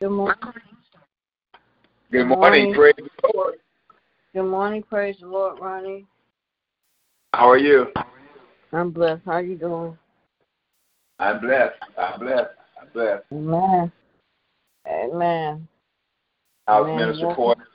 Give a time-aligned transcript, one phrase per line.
[0.00, 0.34] Good morning.
[2.10, 3.56] Good morning, praise the Lord.
[4.32, 6.06] Good morning, praise the Lord, Ronnie.
[7.34, 7.88] How are you?
[8.72, 9.20] I'm blessed.
[9.26, 9.98] How are you doing?
[11.18, 11.74] I'm blessed.
[11.98, 12.48] I'm blessed.
[12.80, 13.24] I'm blessed.
[13.30, 13.92] Amen.
[14.88, 15.68] Amen.
[16.66, 16.96] How's Amen.
[16.96, 17.34] Minister.
[17.34, 17.66] Porter?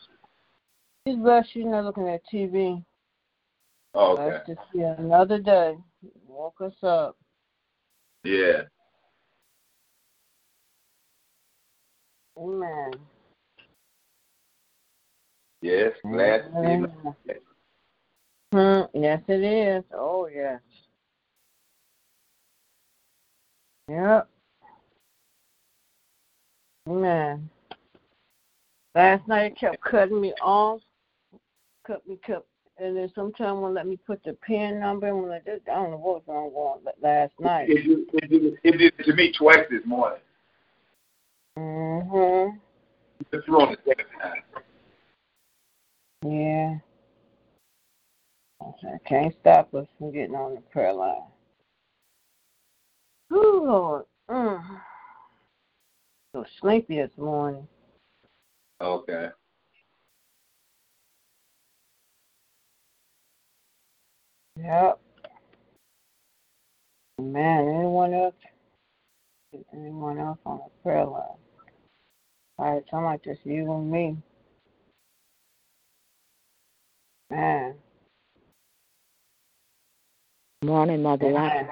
[1.05, 1.49] He's blessed.
[1.53, 2.83] You're not looking at TV.
[3.93, 4.39] Oh, okay.
[4.47, 5.77] Just see another day.
[6.27, 7.17] Woke us up.
[8.23, 8.63] Yeah.
[12.37, 12.91] Amen.
[15.61, 15.93] Yes.
[16.03, 16.63] Glad to see you.
[16.65, 17.15] Amen.
[18.53, 18.81] Hmm.
[18.93, 19.83] Yes, it is.
[19.93, 20.59] Oh, yes.
[23.89, 24.27] Yep.
[26.87, 27.49] Amen.
[28.93, 30.81] Last night it kept cutting me off.
[31.85, 32.45] Cut me, cut,
[32.77, 35.07] and then sometime won't let me put the pin number.
[35.07, 37.69] And when I just, I don't know what was wrong last night.
[37.69, 40.19] It did, it, did, it did it to me twice this morning.
[41.57, 42.59] Mhm.
[43.33, 44.43] Just on the second time.
[46.23, 46.79] Yeah.
[48.61, 51.23] I can't stop us from getting on the prayer line.
[53.31, 54.05] Oh Lord.
[54.29, 54.81] Mm.
[56.33, 57.67] So sleepy this morning.
[58.81, 59.29] Okay.
[64.57, 64.99] Yep.
[67.21, 68.35] Man, anyone else?
[69.73, 71.44] Anyone else on the prayer line?
[72.57, 74.17] All right, sound like just you and me.
[77.29, 77.73] Man.
[80.61, 81.67] Good morning, Mother Watson.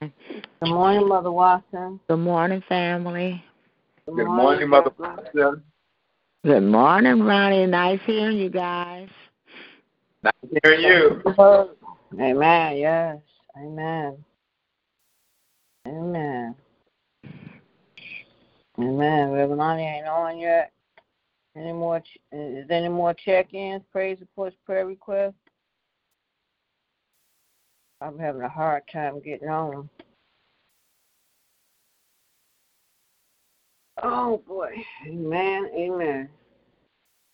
[0.00, 2.00] Good morning, Mother Watson.
[2.08, 3.44] Good morning, family.
[4.06, 5.62] Good morning, Mother Watson.
[6.44, 7.66] Good morning, Ronnie.
[7.66, 9.08] Nice hearing you guys.
[10.22, 10.32] Nice
[10.64, 11.22] hearing you.
[12.18, 12.76] Amen.
[12.78, 13.18] Yes.
[13.56, 14.24] Amen.
[15.86, 16.54] Amen.
[18.78, 19.30] Amen.
[19.30, 20.72] Reverend Lonnie ain't on yet.
[21.56, 22.00] Any more?
[22.00, 25.34] Ch- is there any more check-ins, praise reports, prayer requests?
[28.00, 29.88] I'm having a hard time getting on.
[34.02, 34.72] Oh boy.
[35.06, 35.68] Amen.
[35.76, 36.28] Amen.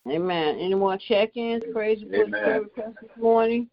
[0.08, 0.58] Amen.
[0.58, 3.68] Any more check-ins, praise reports, prayer requests this morning?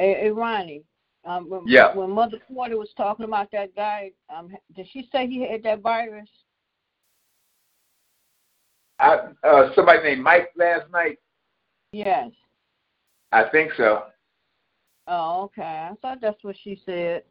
[0.00, 0.82] Hey, hey Ronnie,
[1.26, 1.94] um, when, Yeah.
[1.94, 5.80] when Mother Porter was talking about that guy, um, did she say he had that
[5.80, 6.30] virus?
[8.98, 11.18] I, uh, somebody named Mike last night.
[11.92, 12.30] Yes.
[13.32, 14.06] I think so.
[15.06, 15.88] Oh, okay.
[15.90, 17.24] I thought that's what she said.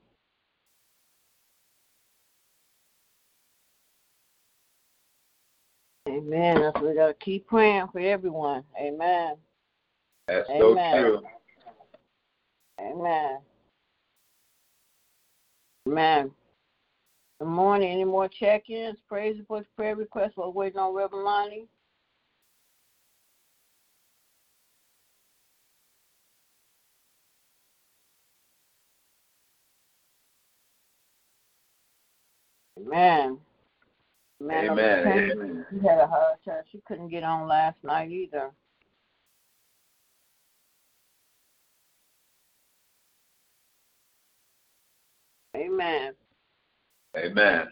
[6.08, 6.62] Amen.
[6.62, 8.64] That's we gotta keep praying for everyone.
[8.80, 9.38] Amen.
[10.28, 10.62] That's Amen.
[10.62, 10.76] so
[11.20, 11.22] true.
[12.80, 13.40] Amen.
[15.88, 16.32] Amen.
[17.40, 17.92] Good morning.
[17.92, 18.98] Any more check-ins?
[19.08, 20.34] Praise reports, prayer requests.
[20.38, 21.68] We're waiting on Reverend Lonnie.
[32.80, 33.38] Amen.
[34.42, 34.70] Amen.
[34.72, 35.32] Amen.
[35.32, 35.66] Amen.
[35.70, 36.64] She had a hard time.
[36.72, 38.52] She couldn't get on last night either.
[45.60, 46.14] Amen.
[47.18, 47.68] Amen.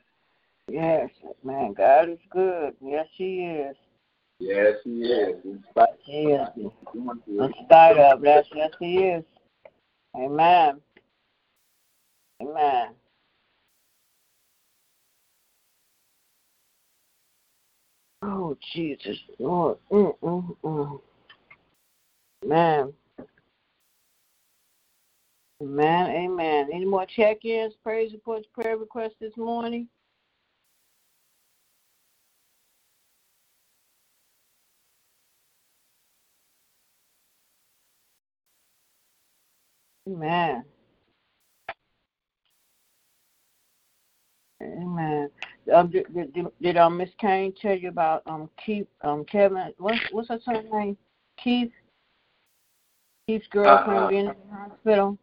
[0.69, 1.09] Yes,
[1.43, 1.73] man.
[1.73, 2.73] God is good.
[2.81, 3.75] Yes, He is.
[4.39, 5.35] Yes, he is.
[5.45, 6.41] In spite He is.
[6.41, 9.23] of what he's going In spite of that, yes, He is.
[10.15, 10.79] Amen.
[12.41, 12.89] Amen.
[18.21, 19.17] Oh, Jesus.
[19.39, 19.77] Lord.
[19.91, 21.01] Mm, mm, mm.
[22.45, 22.93] Man.
[25.61, 26.09] Amen.
[26.11, 26.69] Amen.
[26.71, 29.87] Any more check ins, praise reports, prayer requests this morning?
[40.07, 40.63] Amen.
[44.61, 45.29] Amen.
[45.73, 49.99] Um, did, did, did, um, Miss Kane tell you about um Keith um Kevin what's
[50.11, 50.97] what's her son's name?
[51.37, 51.71] Keith
[53.27, 54.09] Keith's girlfriend Uh-uh.
[54.09, 55.17] being in the hospital.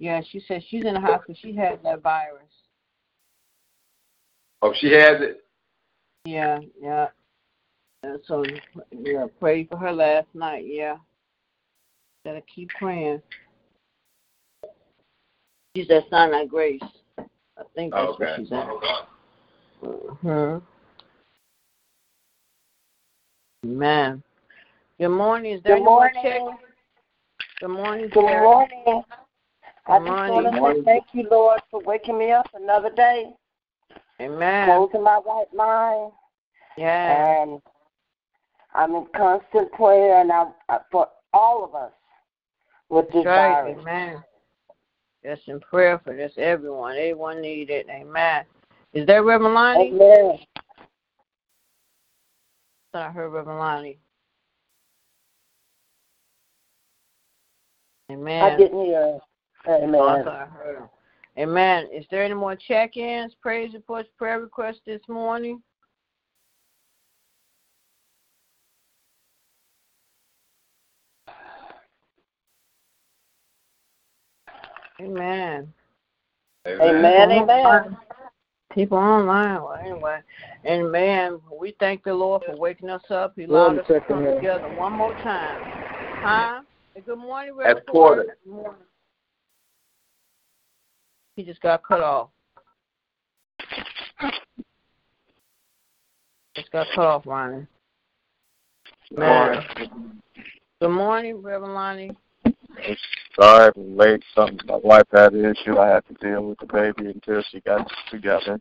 [0.00, 1.36] Yeah, she said she's in the hospital.
[1.40, 2.42] She had that virus.
[4.62, 5.44] Oh, she has it?
[6.24, 7.08] Yeah, yeah.
[8.02, 8.42] And so
[8.98, 10.64] yeah, prayed for her last night.
[10.66, 10.96] Yeah,
[12.24, 13.20] gotta keep praying.
[15.76, 16.80] She's at Sinai Grace.
[17.18, 18.42] I think that's where Okay.
[18.42, 18.66] she's at.
[19.82, 20.62] Man.
[23.66, 24.18] Mm-hmm.
[24.98, 25.52] Good morning.
[25.52, 26.22] Is there Good morning.
[26.22, 26.40] check?
[27.60, 28.08] Good morning.
[28.12, 28.42] Good Sarah.
[28.42, 29.02] morning.
[29.90, 30.60] I Good just morning.
[30.60, 33.32] want to say thank you, Lord, for waking me up another day,
[34.20, 34.68] Amen.
[34.68, 36.12] closing my right mind,
[36.76, 37.42] Yeah.
[37.42, 37.60] and
[38.72, 41.90] I'm in constant prayer, and I'm uh, for all of us
[42.88, 43.54] with this That's right.
[43.64, 43.78] virus.
[43.80, 44.24] Amen.
[45.24, 46.92] Yes, in prayer for this everyone.
[46.92, 47.86] Everyone need it.
[47.90, 48.44] Amen.
[48.92, 49.88] Is there Reverend Lonnie?
[49.88, 50.38] Amen.
[52.94, 53.98] I heard Reverend Lonnie.
[58.10, 58.42] Amen.
[58.42, 59.18] I didn't hear.
[59.66, 59.70] It.
[59.70, 60.24] I Amen.
[60.24, 60.88] thought I heard him.
[61.38, 61.88] Amen.
[61.92, 65.62] Is there any more check-ins, praise reports, prayer requests this morning?
[75.00, 75.72] Amen.
[76.66, 77.30] Amen.
[77.30, 77.96] Amen.
[78.72, 79.62] People online.
[79.62, 80.20] Well, anyway,
[80.64, 83.32] and man, we thank the Lord for waking us up.
[83.36, 85.62] He allowed us to come together one more time.
[86.22, 86.60] Huh?
[87.06, 87.86] Good morning, That's Reverend.
[87.86, 88.22] Porter.
[88.22, 88.36] Porter.
[88.44, 88.82] Good morning.
[91.40, 92.28] He just got cut off.
[96.54, 97.66] Just got cut off, Ronnie.
[99.12, 99.64] Man.
[100.82, 102.10] Good morning, Reverend Lonnie.
[103.40, 104.22] Sorry, I'm late.
[104.34, 105.78] Something my wife had an issue.
[105.78, 108.60] I had to deal with the baby until she got together.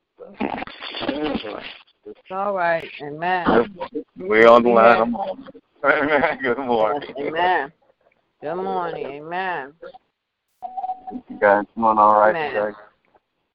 [2.05, 2.89] It's all right.
[3.01, 3.75] Amen.
[4.15, 5.13] We on the line.
[5.83, 6.39] Amen.
[6.41, 7.13] Good morning.
[7.19, 7.73] Amen.
[8.39, 9.06] Good morning.
[9.06, 9.73] Amen.
[11.11, 12.54] You guys doing all right Amen.
[12.54, 12.78] today?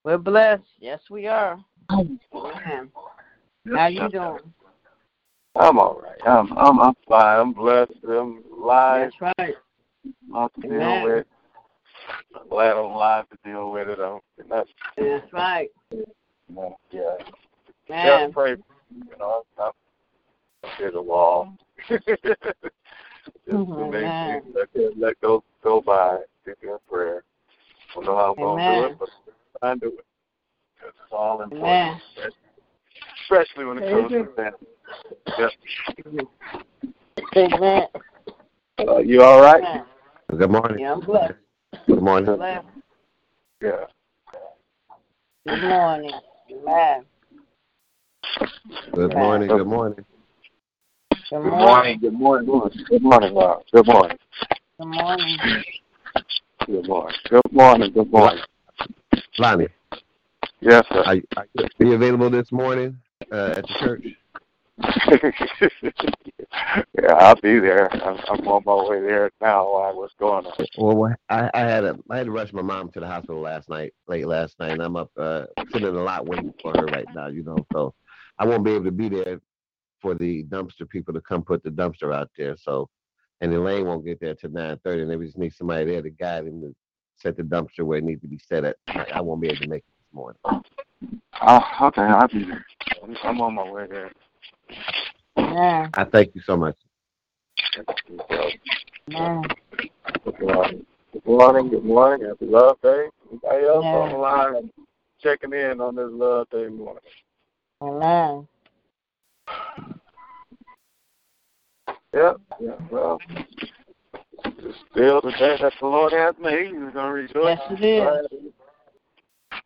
[0.04, 0.62] We're blessed.
[0.78, 1.58] Yes, we are.
[1.90, 2.90] Amen.
[3.72, 4.38] How you doing?
[5.56, 6.18] I'm all right.
[6.26, 7.40] I'm I'm I'm fine.
[7.40, 7.92] I'm blessed.
[8.08, 9.10] I'm live.
[9.20, 9.54] That's right.
[10.26, 11.26] Not to deal with.
[12.34, 13.98] I'm glad I'm live to deal with it.
[14.00, 15.70] I'm that's That's right.
[16.50, 17.16] you yeah.
[17.88, 18.20] Man.
[18.26, 18.50] Just pray.
[18.50, 19.70] You know, I'm,
[20.64, 21.56] I'm a wall.
[21.88, 22.02] Just
[23.48, 24.42] Mhm, the main amen.
[24.54, 26.18] Let it, let go go by.
[26.44, 27.24] Give you a prayer.
[27.94, 29.08] Don't know how I'm gonna do it, but
[29.62, 30.04] I do it.
[30.78, 31.62] 'Cause it's all important.
[31.62, 32.00] Amen.
[33.22, 34.58] Especially when it comes to family.
[35.38, 35.52] Yep.
[37.36, 37.88] Amen.
[38.86, 39.64] Uh, you all right?
[39.64, 39.86] Amen.
[40.36, 40.78] Good morning.
[40.80, 41.34] Yeah, I'm blessed.
[41.86, 42.36] Good morning.
[42.36, 42.66] Blessed.
[43.62, 43.86] Yeah.
[45.46, 46.12] Good morning.
[46.50, 47.06] Amen.
[48.92, 49.48] Good morning.
[49.48, 50.04] Good morning.
[51.30, 51.40] Good morning.
[51.40, 51.58] Good morning.
[51.58, 51.98] morning.
[52.00, 52.84] Good morning.
[52.88, 53.62] Good morning, Rob.
[53.72, 54.18] Good morning.
[54.78, 55.38] Good morning.
[56.66, 57.16] Good morning.
[57.28, 57.92] Good morning.
[57.92, 58.44] Good morning.
[59.38, 59.68] Lonnie,
[60.60, 61.02] Yes, sir.
[61.04, 61.46] are, are
[61.78, 62.96] you available this morning
[63.32, 64.04] uh, at the church?
[67.00, 67.92] yeah, I'll be there.
[67.92, 69.72] I'm, I'm on my way there now.
[69.72, 69.92] Why?
[69.92, 70.66] What's going on?
[70.78, 73.68] Well, I, I had a, I had to rush my mom to the hospital last
[73.68, 76.86] night, late last night, and I'm up uh, sitting in a lot waiting for her
[76.86, 77.28] right now.
[77.28, 77.94] You know, so
[78.38, 79.40] I won't be able to be there
[80.00, 82.56] for the dumpster people to come put the dumpster out there.
[82.56, 82.88] So,
[83.40, 86.10] and Elaine won't get there till nine thirty, and they just need somebody there to
[86.10, 86.74] guide him to
[87.16, 88.76] set the dumpster where it needs to be set at.
[88.88, 90.38] I, I won't be able to make it this morning.
[90.44, 92.64] Oh, okay, I'll be there.
[93.24, 94.12] I'm on my way there.
[95.36, 95.88] Yeah.
[95.94, 96.76] I thank you so much.
[99.08, 99.42] Yeah.
[100.24, 100.86] Good morning.
[101.12, 101.68] Good morning.
[101.70, 102.28] Good morning.
[102.28, 103.08] Happy Love Day.
[103.30, 103.96] Anybody else Yeah.
[103.96, 104.70] on the line
[105.20, 107.02] checking in on this Love Day morning?
[107.82, 108.48] Amen.
[112.14, 112.36] Yep.
[112.60, 112.70] Yeah.
[112.90, 113.18] Well,
[114.92, 116.72] still the day that the Lord has made.
[116.72, 117.58] We're gonna rejoice.
[117.68, 118.52] Yes, it is.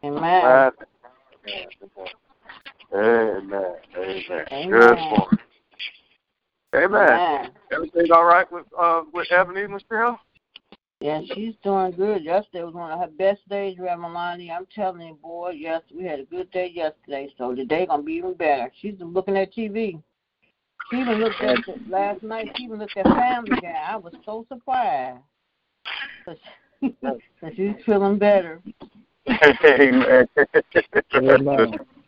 [0.03, 0.23] Amen.
[0.25, 0.73] Amen.
[2.95, 3.65] Amen.
[3.93, 4.71] Amen.
[4.71, 5.39] Good morning.
[6.75, 7.09] Amen.
[7.09, 7.51] Amen.
[7.71, 10.03] Everything all right with uh with Ebony, Mr.
[10.03, 10.19] Hill?
[11.01, 12.25] Yeah, she's doing good.
[12.25, 14.51] Yesterday was one of her best days, Rev Melanie.
[14.51, 18.15] I'm telling you, boy, yes, we had a good day yesterday, so today gonna be
[18.15, 18.73] even better.
[18.81, 20.03] She's looking at TV.
[20.91, 22.49] She even looked at last night.
[22.57, 23.87] She even looked at Family Guy.
[23.89, 25.19] I was so surprised.
[26.27, 26.37] But
[26.81, 27.19] she- but
[27.57, 28.61] she's feeling better.
[29.29, 30.29] Amen.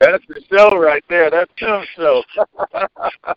[0.01, 1.31] That's the show right there.
[1.31, 2.23] That's Tim's show.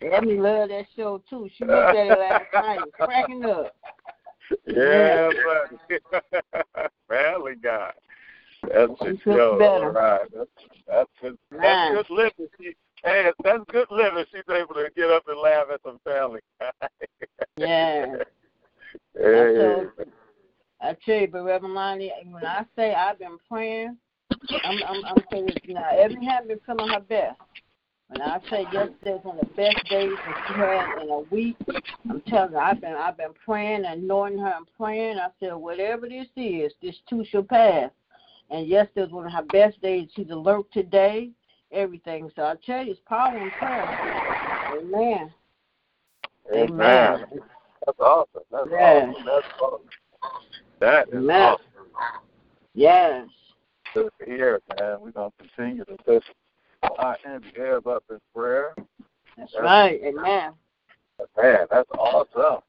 [0.02, 1.48] Emmy loved that show too.
[1.56, 3.74] She looked at it last night, cracking up.
[4.66, 6.00] yeah, buddy.
[7.08, 7.90] Family Guy.
[8.62, 9.58] That's the She feels show.
[9.58, 9.86] better.
[9.86, 10.20] All right.
[10.34, 10.50] That's
[10.86, 12.74] that's good, that's good living.
[13.04, 14.24] Hey, that's good living.
[14.32, 16.40] She's able to get up and laugh at some family.
[17.56, 18.16] Yeah.
[18.16, 19.56] I Hey.
[19.56, 19.86] told,
[20.80, 23.96] I tell you, but Reverend Lonnie, when I say I've been praying,
[24.64, 25.88] I'm I'm I'm saying this now.
[25.96, 27.38] Every has been feeling her best.
[28.08, 31.20] When I say yesterday was one of the best days that she had in a
[31.32, 31.56] week,
[32.10, 35.18] I'm telling you, I've been I've been praying and knowing her and praying.
[35.18, 37.90] I said, whatever this is, this too shall pass.
[38.50, 40.08] And yesterday was one of her best days.
[40.16, 41.30] She's alert today,
[41.74, 42.30] everything.
[42.36, 44.78] So I tell you, it's power in prayer.
[44.78, 45.32] Amen.
[46.52, 46.70] Amen.
[46.70, 47.24] Amen.
[47.84, 48.42] That's awesome.
[48.50, 49.10] That's Yeah.
[49.10, 49.24] awesome.
[49.24, 49.88] That's awesome.
[50.80, 51.42] That is Amen.
[51.42, 51.66] awesome.
[52.74, 53.28] Yes.
[53.92, 55.00] Good to hear, man.
[55.00, 56.26] We're gonna continue to lift
[56.98, 58.74] our Ebb up in prayer.
[59.36, 60.00] That's right.
[60.02, 60.52] Amen.
[61.36, 62.62] Man, that's awesome.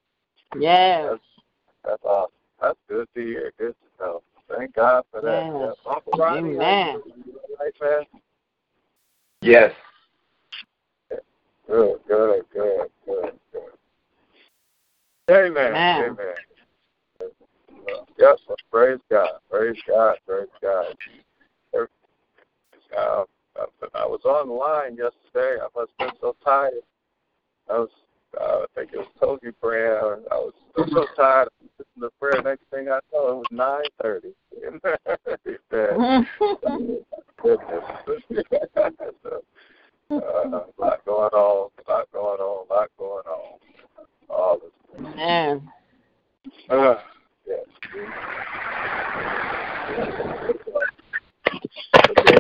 [0.59, 1.19] Yes.
[1.83, 2.31] That's awesome.
[2.61, 3.51] That's good to hear.
[3.57, 4.21] Good to know.
[4.55, 5.45] Thank God for that.
[5.45, 5.55] Yes.
[5.59, 5.75] Yes.
[5.95, 7.01] Uncle Ronnie, Amen.
[7.59, 8.21] right, man?
[9.41, 9.71] Yes.
[11.67, 13.61] Good, good, good, good, good.
[15.29, 15.73] Amen.
[15.75, 16.15] Amen.
[17.21, 18.05] Amen.
[18.17, 18.37] Yes,
[18.71, 19.29] praise God.
[19.49, 20.17] Praise God.
[20.25, 20.95] Praise God.
[22.97, 23.23] Uh,
[23.93, 25.61] I was on the line yesterday.
[25.61, 26.73] I must have been so tired.
[27.69, 27.89] I was,
[28.39, 30.17] I think it was Togi prayer.
[30.31, 32.41] I was so tired of listening to prayer.
[32.43, 34.33] Next thing I know, it was nine thirty.
[37.41, 37.83] Goodness.
[40.11, 41.69] uh, a lot going on.
[41.87, 42.67] Lot going on.
[42.69, 43.59] Lot going on.
[44.29, 44.71] All this.
[44.97, 45.69] Amen.
[46.69, 46.95] Uh,
[47.47, 47.65] yes.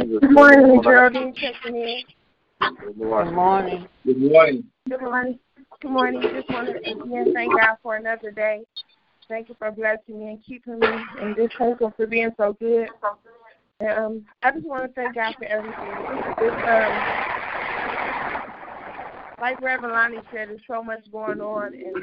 [0.07, 2.01] Good morning, Geraldine checking in.
[2.59, 3.35] Good Good morning.
[3.35, 3.87] morning.
[4.05, 4.63] Good morning.
[4.89, 5.39] Good morning.
[5.81, 6.21] Good morning.
[6.21, 8.61] Just want to again thank God for another day.
[9.27, 10.87] Thank you for blessing me and keeping me,
[11.21, 12.89] and just thank for being so good.
[13.81, 15.95] Um, I just want to thank God for everything.
[16.67, 17.25] Um,
[19.41, 21.93] like Reverend Lonnie said, there's so much going on in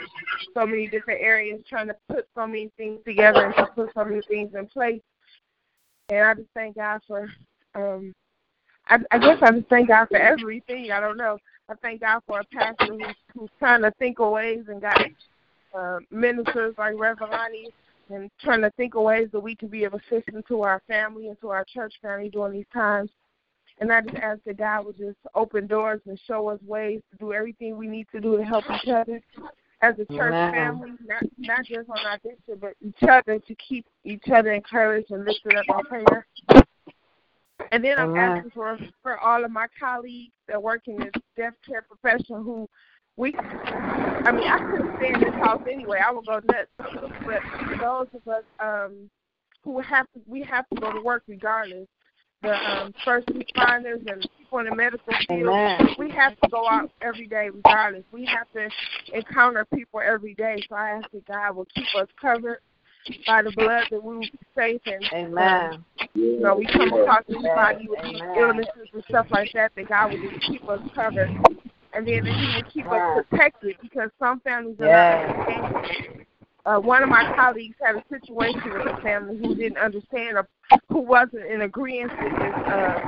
[0.53, 4.05] so many different areas, trying to put so many things together and to put so
[4.05, 5.01] many things in place.
[6.11, 7.29] And I just thank God for
[7.75, 8.13] um,
[8.89, 10.91] I, I guess I just thank God for everything.
[10.93, 11.39] I don't know.
[11.73, 15.01] I thank God for a pastor who's, who's trying to think of ways and got
[15.75, 17.71] uh, ministers like Reverend Lonnie
[18.11, 21.29] and trying to think of ways that we can be of assistance to our family
[21.29, 23.09] and to our church family during these times.
[23.81, 27.17] And I just ask that God would just open doors and show us ways to
[27.17, 29.21] do everything we need to do to help each other
[29.81, 30.53] as a church Amen.
[30.53, 35.11] family, not not just on our district, but each other to keep each other encouraged
[35.11, 36.27] and lifted up in prayer.
[37.73, 41.55] And then I'm asking for for all of my colleagues that work in the death
[41.67, 42.69] care profession who
[43.17, 46.71] we I mean I couldn't stay in this house anyway, I would go nuts.
[46.77, 47.41] But
[47.81, 49.11] those of us um
[49.65, 51.89] who have to we have to go to work regardless.
[52.43, 55.95] The um first responders and people in the medical field Amen.
[55.99, 58.05] we have to go out every day regardless.
[58.13, 58.69] We have to
[59.17, 60.63] encounter people every day.
[60.69, 62.59] So I ask that God will keep us covered
[63.27, 65.85] by the blood that we will be safe and Amen.
[66.15, 70.13] you know, we come across anybody with these illnesses and stuff like that, that God
[70.13, 71.31] would just keep us covered.
[71.95, 73.17] And then that He would keep Right.
[73.17, 75.29] us protected because some families are Yes.
[75.29, 76.27] not protected.
[76.65, 80.47] uh, one of my colleagues had a situation with a family who didn't understand or
[80.89, 82.99] who wasn't in agreement with this uh,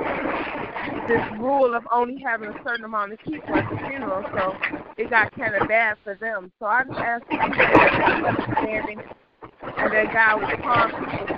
[1.07, 4.23] this rule of only having a certain amount of people at the funeral.
[4.33, 4.53] So
[4.97, 6.51] it got kind of bad for them.
[6.59, 9.01] So I just to have understanding,
[9.77, 11.35] and that God would calm people's.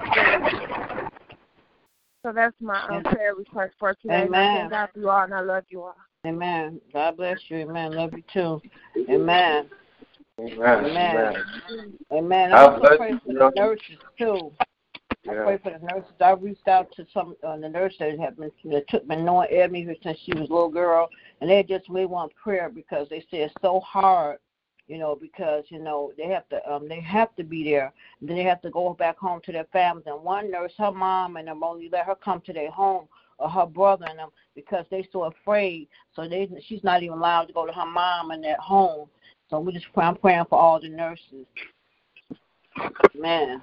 [2.24, 4.25] So that's my um, prayer request for today.
[4.25, 4.58] Amen.
[4.58, 5.96] I thank God for you all, and I love you all.
[6.25, 6.82] Amen.
[6.91, 7.58] God bless you.
[7.58, 7.94] Amen.
[7.94, 8.62] Love you too.
[9.10, 9.70] Amen.
[10.39, 10.86] Amen.
[10.86, 11.34] Amen.
[12.12, 12.51] Amen.
[12.51, 14.51] I God also pray for the nurses too.
[15.29, 16.12] I pray for the nurses.
[16.20, 19.50] I reached out to some uh, the nurses that have been that took been knowing
[19.51, 21.10] Ebony here since she was a little girl,
[21.41, 24.38] and they just really want prayer because they say it's so hard,
[24.88, 27.94] you know, because you know they have to um they have to be there.
[28.22, 30.06] Then they have to go back home to their families.
[30.08, 33.50] And one nurse, her mom and them only let her come to their home or
[33.50, 35.88] her brother and them because they so afraid.
[36.15, 39.10] So they she's not even allowed to go to her mom and at home.
[39.50, 41.46] So we just I'm praying for all the nurses.
[43.15, 43.62] Amen,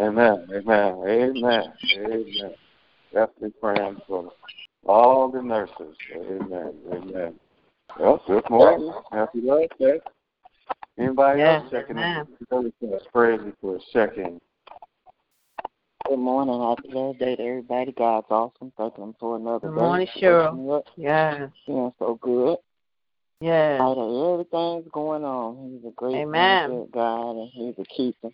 [0.00, 2.54] amen, amen, amen, amen.
[3.12, 4.32] Definitely praying for
[4.86, 5.96] all the nurses.
[6.14, 7.34] Amen, amen.
[7.98, 8.92] Well, good morning.
[9.10, 10.00] Happy birthday.
[10.98, 12.26] Anybody Yes, else checking amen.
[12.50, 12.98] in?
[13.12, 14.40] Praise for a second.
[16.08, 16.60] Good morning.
[16.60, 17.92] Happy birthday to everybody.
[17.92, 18.72] God's awesome.
[18.76, 19.80] Thank Him for another Good day.
[19.80, 20.56] morning, Cheryl.
[20.56, 21.50] me up, Yes.
[21.66, 22.56] Feeling so good.
[23.40, 23.80] Yes.
[23.80, 26.70] Out of everything's going on, He's a great, Amen.
[26.70, 28.30] good God, and He's a keeper.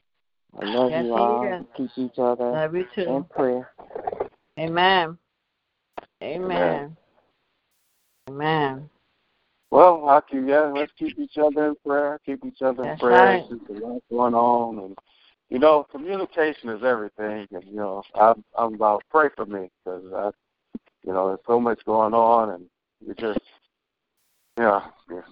[0.59, 1.52] I love Yes, you all.
[1.52, 1.66] is.
[1.76, 3.02] Keep each other Love you too.
[3.02, 3.26] in too.
[3.30, 3.71] prayer.
[4.59, 5.18] Amen.
[6.23, 6.97] Amen.
[8.30, 8.90] Amen.
[9.74, 12.20] Well, I keep, yeah, let's keep each other in prayer.
[12.24, 13.12] Keep each other in That's prayer.
[13.16, 13.44] right.
[13.48, 14.96] There's a lot going on, and
[15.50, 17.48] you know, communication is everything.
[17.50, 20.30] And you know, I'm I'm about pray for me because I,
[21.04, 22.66] you know, there's so much going on, and
[23.04, 23.40] you just,
[24.60, 24.80] yeah,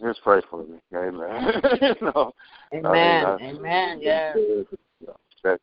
[0.01, 1.63] just pray for me, amen.
[1.81, 2.33] you know,
[2.75, 2.85] Amen.
[2.85, 3.99] I mean, I- Amen.
[4.03, 4.35] Yeah.
[4.37, 5.13] yeah,
[5.45, 5.61] that,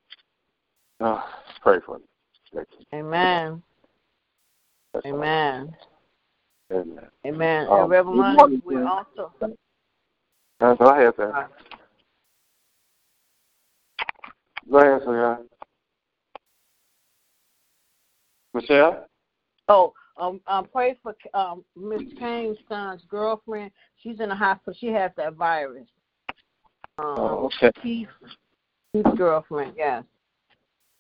[1.02, 1.22] uh,
[1.62, 2.64] pray for me.
[2.94, 3.62] Amen.
[4.94, 5.20] That's all.
[6.72, 7.08] Amen.
[7.26, 7.68] Amen.
[7.70, 8.88] Um, And Reverend good Lonnie, morning, we friend.
[8.88, 9.34] also
[10.62, 11.48] Uh, go ahead, sir.
[14.70, 15.40] Go ahead, sir.
[18.54, 19.06] Michelle.
[19.70, 23.72] oh um um pray for um Miss Kane's son's girlfriend.
[24.02, 24.76] She's in the hospital.
[24.80, 25.88] She has that virus.
[26.98, 27.72] Um Oh, okay.
[27.82, 28.08] Keith
[28.92, 30.04] Keith's girlfriend, yes.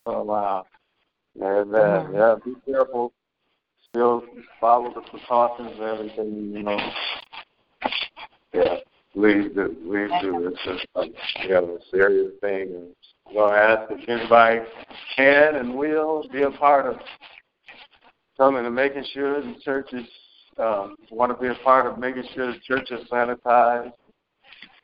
[0.05, 0.65] Oh wow.
[1.35, 2.13] And uh, Mhm.
[2.13, 3.11] yeah, be careful.
[3.99, 4.23] Still
[4.61, 6.77] follow the precautions, everything, you know.
[8.53, 8.75] Yeah,
[9.11, 10.47] please do, please do.
[10.47, 11.11] It's just like,
[11.43, 12.75] you know, a serious thing.
[12.75, 12.95] And
[13.27, 14.61] I'm gonna ask if anybody
[15.17, 16.95] can and will be a part of
[18.37, 20.07] coming and making sure the churches
[20.57, 23.91] um, want to be a part of making sure the church is sanitized,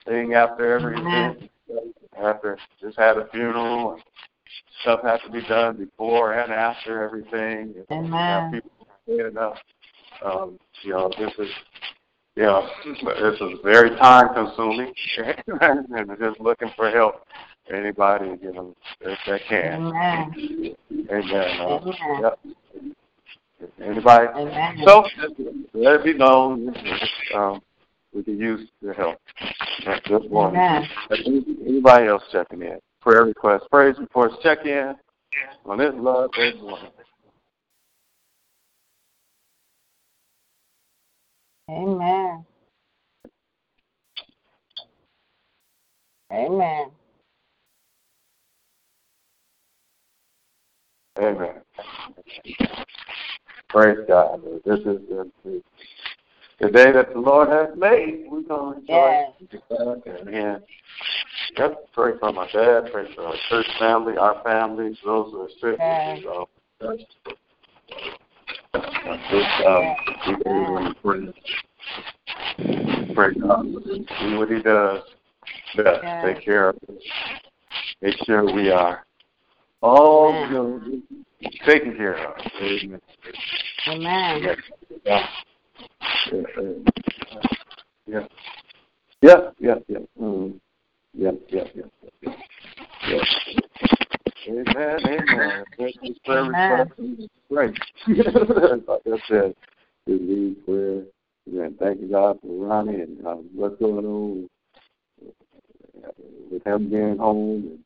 [0.05, 1.49] being after every event,
[2.21, 4.03] after just had a funeral and
[4.81, 7.75] stuff has to be done before and after everything.
[7.89, 8.11] And Amen.
[8.11, 8.71] have people
[9.05, 9.57] clean enough.
[10.23, 11.49] Um, you know, this is
[12.35, 14.93] you know, this is very time consuming
[15.61, 17.25] and just looking for help.
[17.73, 19.87] Anybody, you know, if they can.
[19.87, 20.75] Amen.
[21.09, 21.59] Amen.
[21.59, 22.21] Uh, Amen.
[22.21, 22.39] yep.
[23.81, 24.27] Anybody?
[24.35, 24.77] Amen.
[24.85, 25.03] So
[25.73, 26.75] let it be known
[27.33, 27.61] um,
[28.13, 29.17] we can use the help.
[29.85, 30.55] That's just one.
[30.55, 32.79] Anybody else checking in?
[33.01, 34.95] Prayer requests, praise reports, check in
[35.65, 36.53] on this love this.
[41.69, 42.45] Amen.
[46.31, 46.91] Amen.
[51.17, 51.61] Amen.
[53.69, 54.41] Praise God.
[54.65, 58.25] This is the, the, day that the Lord has made.
[58.29, 59.31] We're going to Yes.
[59.39, 60.27] enjoy it.
[60.27, 60.63] And
[61.57, 65.49] yep, pray for my dad, pray for our church family, our families, those who are
[65.61, 65.79] sick.
[65.79, 66.21] Yes.
[66.23, 66.49] So,
[69.31, 71.33] just, um, keep everyone in prayer.
[73.13, 73.63] Pray God.
[73.63, 75.01] Do what He does
[75.75, 75.99] best.
[76.03, 76.25] Yes.
[76.25, 76.95] Take care of us.
[78.01, 79.05] Make sure we are
[79.81, 81.03] all you
[81.65, 82.35] taken care of.
[82.61, 83.01] Amen.
[83.87, 84.55] Amen.
[85.05, 85.25] Yeah.
[88.07, 88.27] Yeah.
[89.21, 89.97] Yeah, yeah, yeah.
[90.21, 90.59] Mm.
[91.17, 91.83] Yeah, yeah, yeah,
[92.21, 92.33] yeah.
[93.09, 93.59] yeah.
[94.47, 95.63] Amen, amen.
[95.77, 96.87] Thank you, prayer Amen.
[96.89, 97.29] request.
[97.49, 97.79] Great.
[98.87, 99.55] like I said,
[100.05, 101.03] we need prayer.
[101.47, 104.49] Again, thank you, God, for Ronnie and uh, what's going on
[106.51, 107.79] with him being home and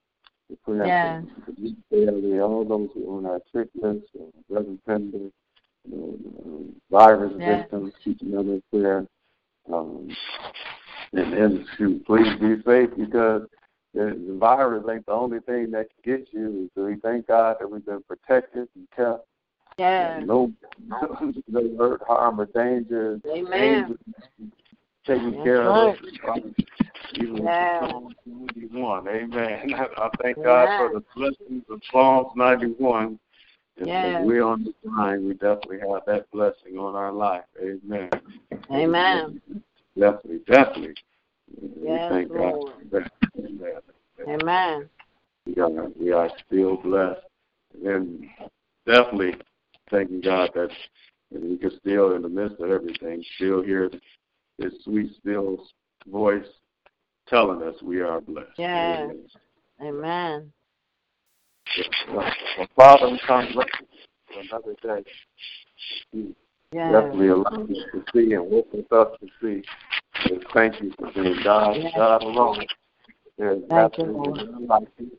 [0.49, 1.23] the prayer Yes.
[1.45, 5.31] for the family, all those who are on our trick list, uh, Reverend Pender, you
[5.87, 7.59] know, um, virus Yes.
[7.61, 9.05] victims, keeping them in prayer.
[9.71, 10.09] Um,
[11.13, 13.47] and, and to please be safe because
[13.93, 16.69] the virus ain't the only thing that can get you.
[16.75, 19.25] So we thank God that we've been protected and kept.
[19.77, 20.19] Yeah.
[20.23, 20.51] No,
[21.47, 23.19] no hurt, harm, or danger.
[23.25, 23.53] Amen.
[23.53, 23.97] Angels
[25.05, 25.97] taking That's care right.
[26.23, 26.41] of us.
[27.15, 27.89] Even Yeah.
[27.89, 29.07] Psalms 91.
[29.07, 29.73] Amen.
[29.97, 33.19] I thank God for the blessings of Psalms 91.
[33.77, 34.21] If Yes.
[34.25, 37.45] we're on the line, we definitely have that blessing on our life.
[37.61, 38.09] Amen.
[38.71, 39.41] Amen.
[39.97, 40.95] Definitely, definitely.
[41.81, 43.11] Yes, we thank God for that.
[44.27, 44.89] Amen.
[45.45, 47.21] We are, we are still blessed.
[47.85, 48.25] And
[48.85, 49.35] definitely
[49.89, 50.69] thanking God that
[51.31, 53.89] we can still, in the midst of everything, still hear
[54.57, 55.65] His sweet, still
[56.07, 56.45] voice
[57.27, 58.49] telling us we are blessed.
[58.57, 58.99] Yes.
[59.01, 59.25] Amen.
[59.81, 60.53] Amen.
[62.11, 62.31] Well,
[62.75, 63.87] Father, we come looking
[64.27, 65.09] for another day.
[66.11, 66.35] You
[66.71, 66.91] Yes.
[66.91, 69.63] definitely allowed us to see and woke us up to see.
[70.29, 71.93] And thank you for being God, Yes.
[71.95, 72.65] God alone.
[73.39, 74.67] There's Thank absolutely Lord.
[74.67, 75.17] like you.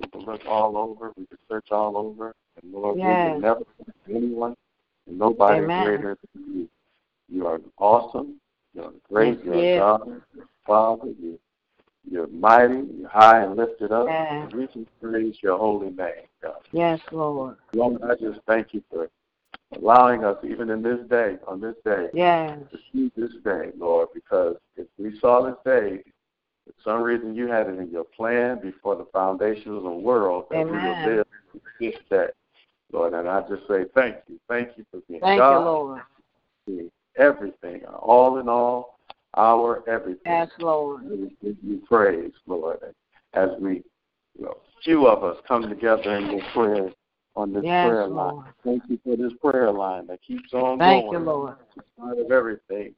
[0.00, 3.32] We can look all over, we can search all over, and Lord, we Yes.
[3.32, 4.56] can never find anyone
[5.08, 5.84] and nobody Amen.
[5.84, 6.68] greater than you.
[7.28, 8.40] You are awesome.
[8.74, 9.38] You're great.
[9.38, 9.78] Yes, You're yes.
[9.80, 10.22] God,
[10.64, 11.08] Father.
[11.20, 11.38] You,
[12.08, 12.86] you're mighty.
[12.96, 14.06] You're high and lifted up.
[14.06, 14.52] Yes.
[14.54, 16.60] We can praise your holy name, God.
[16.70, 17.56] Yes, Lord.
[17.74, 19.10] Lord, I just thank you for
[19.72, 22.60] allowing us, even in this day, on this day, Yes.
[22.70, 26.04] to see this day, Lord, because if we saw this day,
[26.68, 30.46] for some reason you had it in your plan before the foundations of the world
[30.50, 31.04] that we Amen.
[31.04, 31.26] would live
[31.80, 32.26] this day.
[32.92, 34.38] Lord, and I just say thank you.
[34.48, 36.00] Thank you for being Thank God, you, Lord.
[36.66, 38.98] being everything, all in all,
[39.36, 40.20] our everything.
[40.24, 41.02] Yes, Lord.
[41.08, 42.78] We give you praise, Lord,
[43.34, 43.82] as we,
[44.38, 46.90] you know, few of us come together in your prayer
[47.38, 48.44] on this Yes, prayer Lord.
[48.64, 51.12] Thank you for this prayer line that keeps on Thank going.
[51.12, 51.54] you, Lord.
[51.76, 52.94] In spite of everything.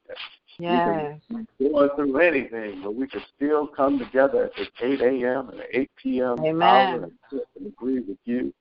[0.58, 1.20] Yes.
[1.28, 5.50] We can go through anything, but we can still come together at this 8 a.m.
[5.50, 6.38] and 8 p.m.
[6.40, 6.62] Amen.
[6.62, 8.52] hour and agree with you.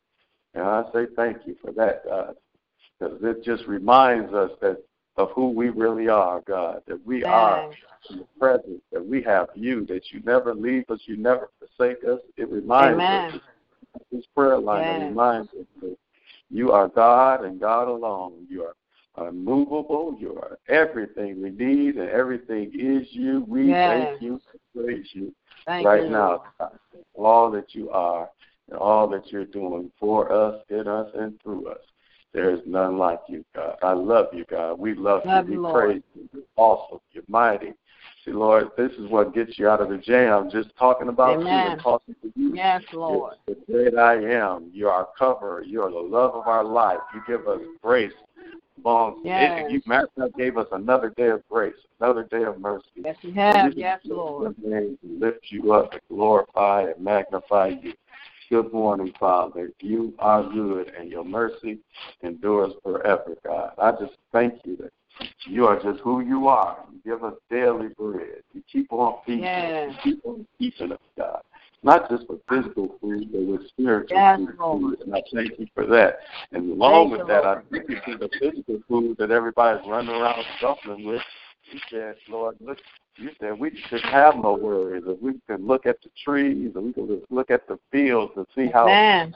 [0.53, 2.35] And I say thank you for that, God,
[2.99, 4.83] because it just reminds us that
[5.15, 7.71] of who we really are, God, that we are
[8.09, 12.03] in the presence, that we have you, that you never leave us, you never forsake
[12.05, 12.19] us.
[12.37, 13.33] It reminds Amen.
[13.35, 13.41] us,
[14.11, 15.09] this prayer line that Yes.
[15.09, 15.97] reminds us that
[16.49, 18.47] you are God and God alone.
[18.49, 18.75] You are
[19.27, 20.15] unmovable.
[20.19, 23.45] You are everything we need, and everything is you.
[23.47, 23.87] We Yes.
[23.87, 24.41] thank you,
[24.75, 25.33] praise you
[25.65, 26.79] Thank right you, now, God,
[27.13, 28.29] all that you are
[28.69, 31.81] and all that you're doing for us, in us, and through us.
[32.33, 33.75] There is none like you, God.
[33.81, 34.77] I love you, God.
[34.79, 35.55] We love, Love you.
[35.55, 35.85] you, We Lord.
[35.85, 36.29] praise you.
[36.33, 36.99] You're awesome.
[37.11, 37.73] You're mighty.
[38.25, 40.49] See, Lord, this is what gets you out of the jam.
[40.51, 42.53] Just talking about you and talking to you.
[42.53, 43.35] Yes, Lord.
[43.47, 44.71] The great I am.
[44.73, 45.63] You're our cover.
[45.65, 46.99] You're the love of our life.
[47.13, 48.11] You give us grace.
[48.83, 49.21] Long.
[49.23, 49.69] Yes.
[49.69, 49.81] You,
[50.37, 52.85] gave us another day of grace, another day of mercy.
[52.95, 53.73] Yes, you have.
[53.77, 54.55] Yes, Lord.
[55.03, 57.93] lift you up and glorify and magnify you.
[58.49, 59.71] Good morning, Father.
[59.79, 61.79] You are good, and your mercy
[62.23, 63.73] endures forever, God.
[63.77, 64.91] I just thank you that
[65.45, 66.77] you are just who you are.
[66.91, 68.43] You give us daily bread.
[68.53, 69.89] You keep on feeding Yes.
[69.89, 69.95] us.
[70.03, 71.41] You keep on teaching us, God.
[71.81, 74.57] Not just for physical food, but with spiritual Yes, food.
[74.59, 74.99] Lord.
[75.01, 76.19] And I thank you for that.
[76.51, 77.57] And along Thank with that, Lord.
[77.57, 81.21] I thank you for the physical food that everybody's running around shuffling with.
[81.71, 82.77] You said, Lord, look,
[83.15, 85.03] you said we should have no worries.
[85.05, 88.45] If we can look at the trees and we can look at the fields and
[88.55, 89.35] see how Amen.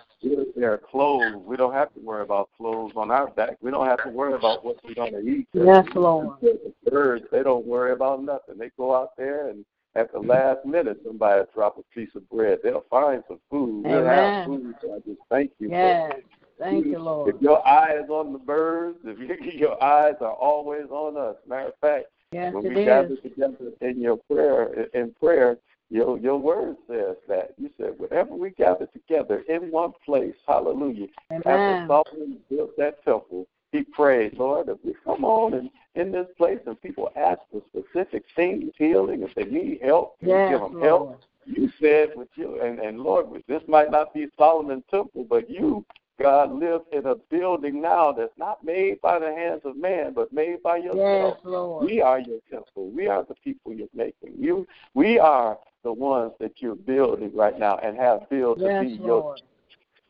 [0.56, 1.44] they're clothes.
[1.46, 3.58] We don't have to worry about clothes on our back.
[3.62, 5.48] We don't have to worry about what we're going to eat.
[5.54, 6.38] Yes, Lord.
[6.42, 8.58] The birds, they don't worry about nothing.
[8.58, 9.66] They go out there and
[9.96, 12.60] at the last minute, somebody drop a piece of bread.
[12.64, 13.86] They'll find some food.
[13.86, 14.74] We'll have food.
[14.82, 15.70] So I just thank you.
[15.70, 16.14] for Yes.
[16.60, 17.34] Thank you, Lord.
[17.34, 21.36] if your eye is on the birds, if you, your eyes are always on us.
[21.48, 23.20] Matter of fact, Yes, when we gather is.
[23.22, 25.58] together in your prayer, in prayer,
[25.90, 31.08] your your word says that you said whenever we gather together in one place, Hallelujah.
[31.32, 31.88] After Amen.
[31.88, 36.60] Solomon built that temple, he prayed, Lord, if we come on and in this place
[36.66, 40.80] and people ask for specific things, healing, if they need help, you Yes, give them
[40.82, 41.22] help.
[41.46, 45.86] You said with you, and, and Lord, this might not be Solomon's temple, but you,
[46.22, 50.32] God, lives in a building now that's not made by the hands of man, but
[50.32, 51.00] made by yourself.
[51.04, 51.86] Yes, Lord.
[51.86, 52.92] We are your temple.
[52.92, 54.34] We are the people you're making.
[54.38, 58.86] You, we are the ones that you're building right now and have built to Yes,
[58.86, 59.42] be your Lord.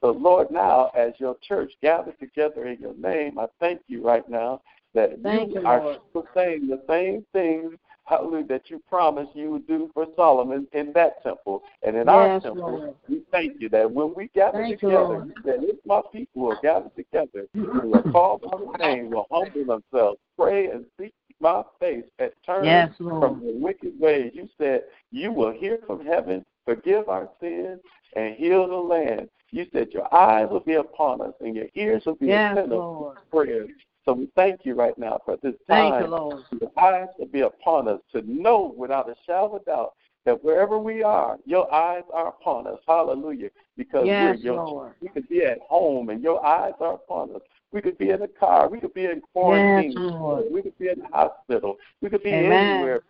[0.01, 4.27] so, Lord, now as your church gathers together in your name, I thank you right
[4.29, 4.61] now
[4.93, 5.97] that Thank you you, are
[6.35, 7.73] saying the same things,
[8.05, 12.39] hallelujah, that you promised you would do for Solomon in that temple and in our
[12.39, 12.79] temple.
[12.79, 12.95] Lord.
[13.07, 16.89] We thank you that when we gather Thank together, that if my people will gather
[16.95, 22.05] together, who will call by my name, will humble themselves, pray and seek my face,
[22.19, 24.31] and turn Yes, from the wicked ways.
[24.33, 27.79] You said you will hear from heaven forgive our sins,
[28.15, 29.29] and heal the land.
[29.51, 32.79] You said your eyes will be upon us and your ears will be Yes, attentive
[32.79, 33.69] to prayers.
[34.05, 35.91] So we thank you right now for this time.
[35.93, 36.43] Thank you, Lord.
[36.59, 39.93] Your eyes will be upon us to know without a shadow of doubt
[40.25, 42.79] that wherever we are, your eyes are upon us.
[42.87, 43.49] Hallelujah.
[43.77, 44.93] Because Yes, we're your Lord.
[45.01, 47.41] we could be at home and your eyes are upon us.
[47.71, 48.69] We could be in a car.
[48.69, 49.93] We could be in quarantine.
[49.97, 51.77] Yes, We could be in the hospital.
[52.01, 52.51] We could be Amen.
[52.51, 53.01] anywhere.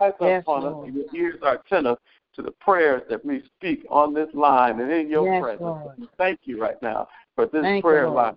[0.00, 0.88] Eyes are Yes, upon Lord.
[0.88, 1.98] us and your ears are attentive
[2.36, 5.60] to the prayers that we speak on this line and in your Yes, presence.
[5.60, 6.08] Lord.
[6.16, 8.36] Thank you right now for this Thank prayer line.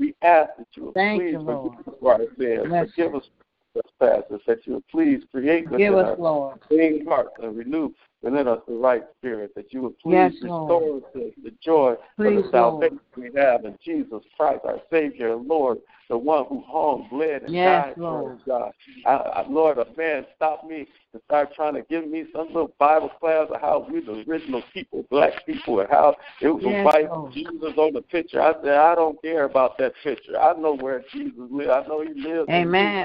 [0.00, 1.74] We ask that you will Thank please you, Lord.
[1.84, 2.66] forgive us sins.
[2.70, 2.88] Yes.
[2.88, 3.30] Forgive us
[3.74, 4.40] trespasses.
[4.46, 8.74] That you will please create within us, us clean hearts and renew within us the
[8.74, 9.52] right spirit.
[9.54, 11.02] That you would please Yes, restore Lord.
[11.04, 15.46] us the joy Please, of the salvation we have in Jesus Christ, our Savior and
[15.46, 15.78] Lord,
[16.08, 18.36] the one who hung, bled, and Yes, died for Lord.
[18.36, 18.72] us, God.
[19.06, 22.74] I, I, Lord, a man stopped me and started trying to give me some little
[22.78, 26.84] Bible class of how we the original people, black people, and how it was Yes,
[26.84, 27.32] white Lord.
[27.32, 28.42] Jesus on the picture.
[28.42, 30.38] I said, I don't care about that picture.
[30.38, 31.70] I know where Jesus lived.
[31.70, 32.48] I know he lives.
[32.48, 32.54] me.
[32.54, 33.04] Amen.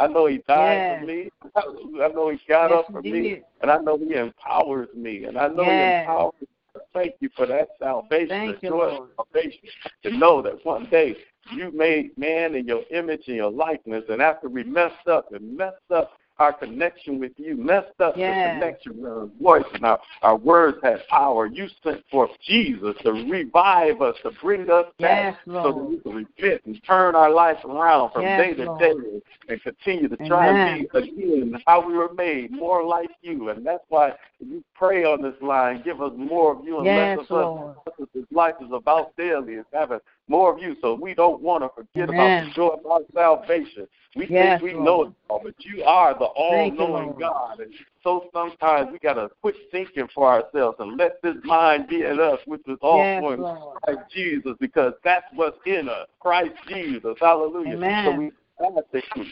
[0.00, 1.00] I know he died Yes.
[1.00, 1.30] for me.
[1.56, 3.42] I know he got Yes, up for he me.
[3.60, 5.24] And I know he empowers me.
[5.24, 6.46] And I know he empowers me.
[6.94, 9.68] Thank you for that salvation, Thank the you, joy of salvation.
[10.04, 11.16] To know that one day
[11.54, 15.56] you made man in your image and your likeness, and after we messed up and
[15.56, 18.34] messed up our connection with you, messed up Yes.
[18.34, 21.46] the connection with our voice and our, our words had power.
[21.46, 25.98] You sent forth Jesus to revive us, to bring us back Yes, so that we
[25.98, 28.80] can repent and turn our life around from Yes, day to Lord.
[28.80, 33.50] day and continue to try and be again how we were made, more like you.
[33.50, 37.18] And that's why you pray on this line, give us more of you and less
[37.18, 37.76] of Lord.
[37.76, 38.06] us.
[38.14, 39.98] This life is about daily, is having
[40.30, 40.76] more of you.
[40.80, 43.86] So we don't want to forget about the joy of our salvation.
[44.16, 44.84] We Yes, think we Lord.
[44.84, 47.60] know it all, but you are the all-knowing God.
[47.60, 52.02] And so sometimes we got to quit thinking for ourselves and let this mind be
[52.02, 53.44] in us, which is all Yes, in
[53.84, 57.16] Christ Jesus, because that's what's in us, Christ Jesus.
[57.20, 57.74] Hallelujah.
[57.74, 58.04] Amen.
[58.04, 58.32] So we
[58.64, 59.24] ask that you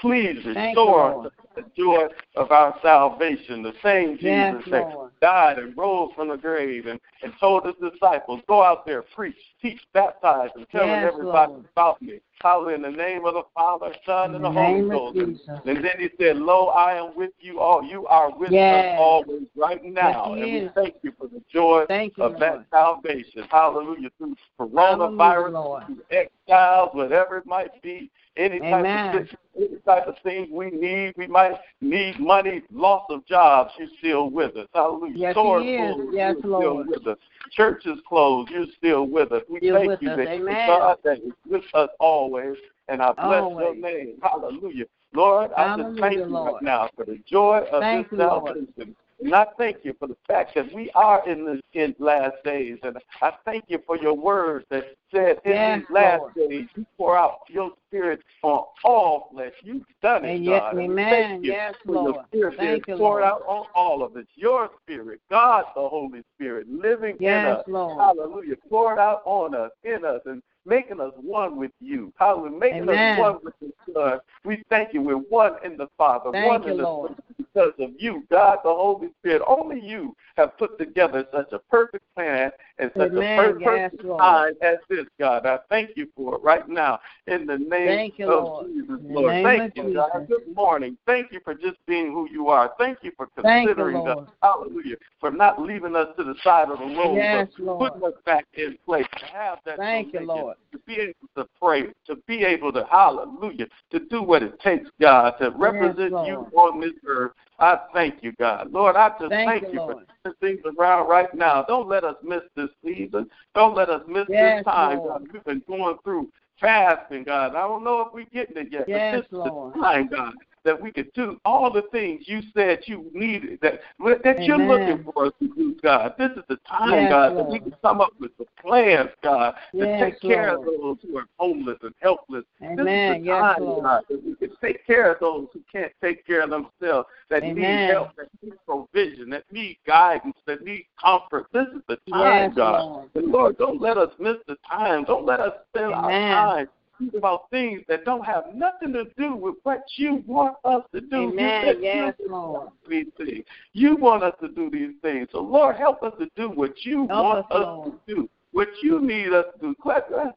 [0.00, 2.06] please restore the joy
[2.36, 3.62] of our salvation.
[3.62, 7.74] The same Jesus Yes, that died and rose from the grave and, and told his
[7.92, 11.64] disciples, go out there, preach, teach, baptize, and tell Yes, everybody Lord.
[11.72, 12.20] about me.
[12.40, 12.76] Hallelujah.
[12.76, 15.18] In the name of the Father, Son, and the the Holy Ghost.
[15.66, 17.82] And then he said, Lo, I am with you all.
[17.82, 18.86] You are with Yes.
[18.86, 20.34] us always right now.
[20.36, 22.42] Yes, and we thank you for the joy Thank you, of Lord.
[22.42, 23.44] that salvation.
[23.50, 24.10] Hallelujah.
[24.18, 25.82] Through Hallelujah, coronavirus, Lord.
[25.86, 31.14] through exiles, whatever it might be, any type of any type of thing we need.
[31.16, 33.72] We might need money, loss of jobs.
[33.78, 34.68] You're still with us.
[34.72, 35.14] Hallelujah.
[35.16, 35.94] Yes, Stores he is.
[35.94, 36.86] closed, Yes, you're Lord.
[36.86, 37.18] still with us.
[37.52, 38.50] Churches closed.
[38.50, 39.42] You're still with us.
[39.50, 40.16] We Still thank you us.
[40.16, 40.66] that Amen.
[40.66, 42.56] God that is with us always.
[42.88, 44.14] And I bless your name.
[44.22, 44.84] Hallelujah.
[45.12, 46.54] Lord, I just thank you Lord.
[46.54, 48.96] right now for the joy of Thank this salvation.
[49.20, 52.78] And I thank you for the fact that we are in the in last days.
[52.82, 56.34] And I thank you for your word that said in Yes, these last Lord.
[56.50, 59.52] days you pour out your spirit on all flesh.
[59.62, 60.78] You've done it, And yet- God.
[60.78, 61.10] Amen.
[61.10, 63.24] Thank you Yes, for your spirit Thank you, poured Lord.
[63.24, 64.26] out on all of us.
[64.36, 67.64] Your spirit, God the Holy Spirit, living in us.
[67.66, 67.98] Lord.
[67.98, 68.54] Hallelujah.
[68.68, 72.12] Poured out on us, in us, and making us one with you.
[72.18, 72.58] Hallelujah.
[72.58, 73.12] Making Amen.
[73.12, 74.20] us one with the Son.
[74.44, 75.02] We thank you.
[75.02, 77.08] We're one in the Father, Thank one you, in the Lord.
[77.10, 77.16] Son
[77.58, 79.42] because of you, God the Holy Spirit.
[79.46, 83.38] Only you have put together such a perfect plan and such Amen.
[83.38, 84.20] a per- Yes, perfect Lord.
[84.20, 85.46] time as this, God.
[85.46, 88.66] I thank you for it right now in the name Thank you, of Lord.
[88.66, 89.32] Jesus, Lord.
[89.32, 90.26] name Thank you, God.
[90.28, 90.96] Good morning.
[91.06, 92.72] Thank you for just being who you are.
[92.78, 94.28] Thank you for you, considering Lord.
[94.28, 94.28] us.
[94.42, 94.96] Hallelujah.
[95.20, 97.92] For not leaving us to the side of the road, Yes, but Lord.
[97.92, 100.56] putting us back in place to have that Thank you, Lord.
[100.72, 104.88] to be able to pray, to be able to, hallelujah, to do what it takes,
[105.00, 107.32] God, to represent you on this earth.
[107.58, 108.72] I thank you, God.
[108.72, 110.06] Lord, I just Thank thank, you, Lord.
[110.22, 111.64] for turning things around right now.
[111.64, 113.28] Don't let us miss this season.
[113.54, 115.22] Don't let us miss Yes, this time, Lord.
[115.22, 115.32] God.
[115.32, 117.56] We've been going through fasting, God.
[117.56, 119.74] I don't know if we're getting it yet, Yes, but this Lord.
[119.74, 123.58] is the time, God, that we could do all the things you said you needed,
[123.62, 123.80] that
[124.24, 126.14] that you're looking for us to do, God.
[126.18, 129.54] This is the time, Yes, God, that we can come up with the plans, God,
[129.72, 130.68] to Yes, take care Lord.
[130.68, 132.44] of those who are homeless and helpless.
[132.62, 132.76] Amen.
[132.76, 133.84] This is the time, Lord.
[133.84, 137.42] God, that we can take care of those who can't take care of themselves, that
[137.42, 141.46] need help, that need provision, that need guidance, that need comfort.
[141.52, 142.80] This is the time, Yes, God.
[142.80, 143.10] Lord.
[143.14, 145.04] And Lord, don't let us miss the time.
[145.04, 146.68] Don't let us spend our time
[147.16, 151.22] about things that don't have nothing to do with what you want us to do.
[151.22, 151.64] You Amen.
[151.64, 152.68] said Yes, Lord.
[152.88, 153.44] these things.
[153.72, 155.28] You want us to do these things.
[155.32, 158.28] So Lord, help us to do what you Help want us, us to do.
[158.52, 159.76] What you need us to do.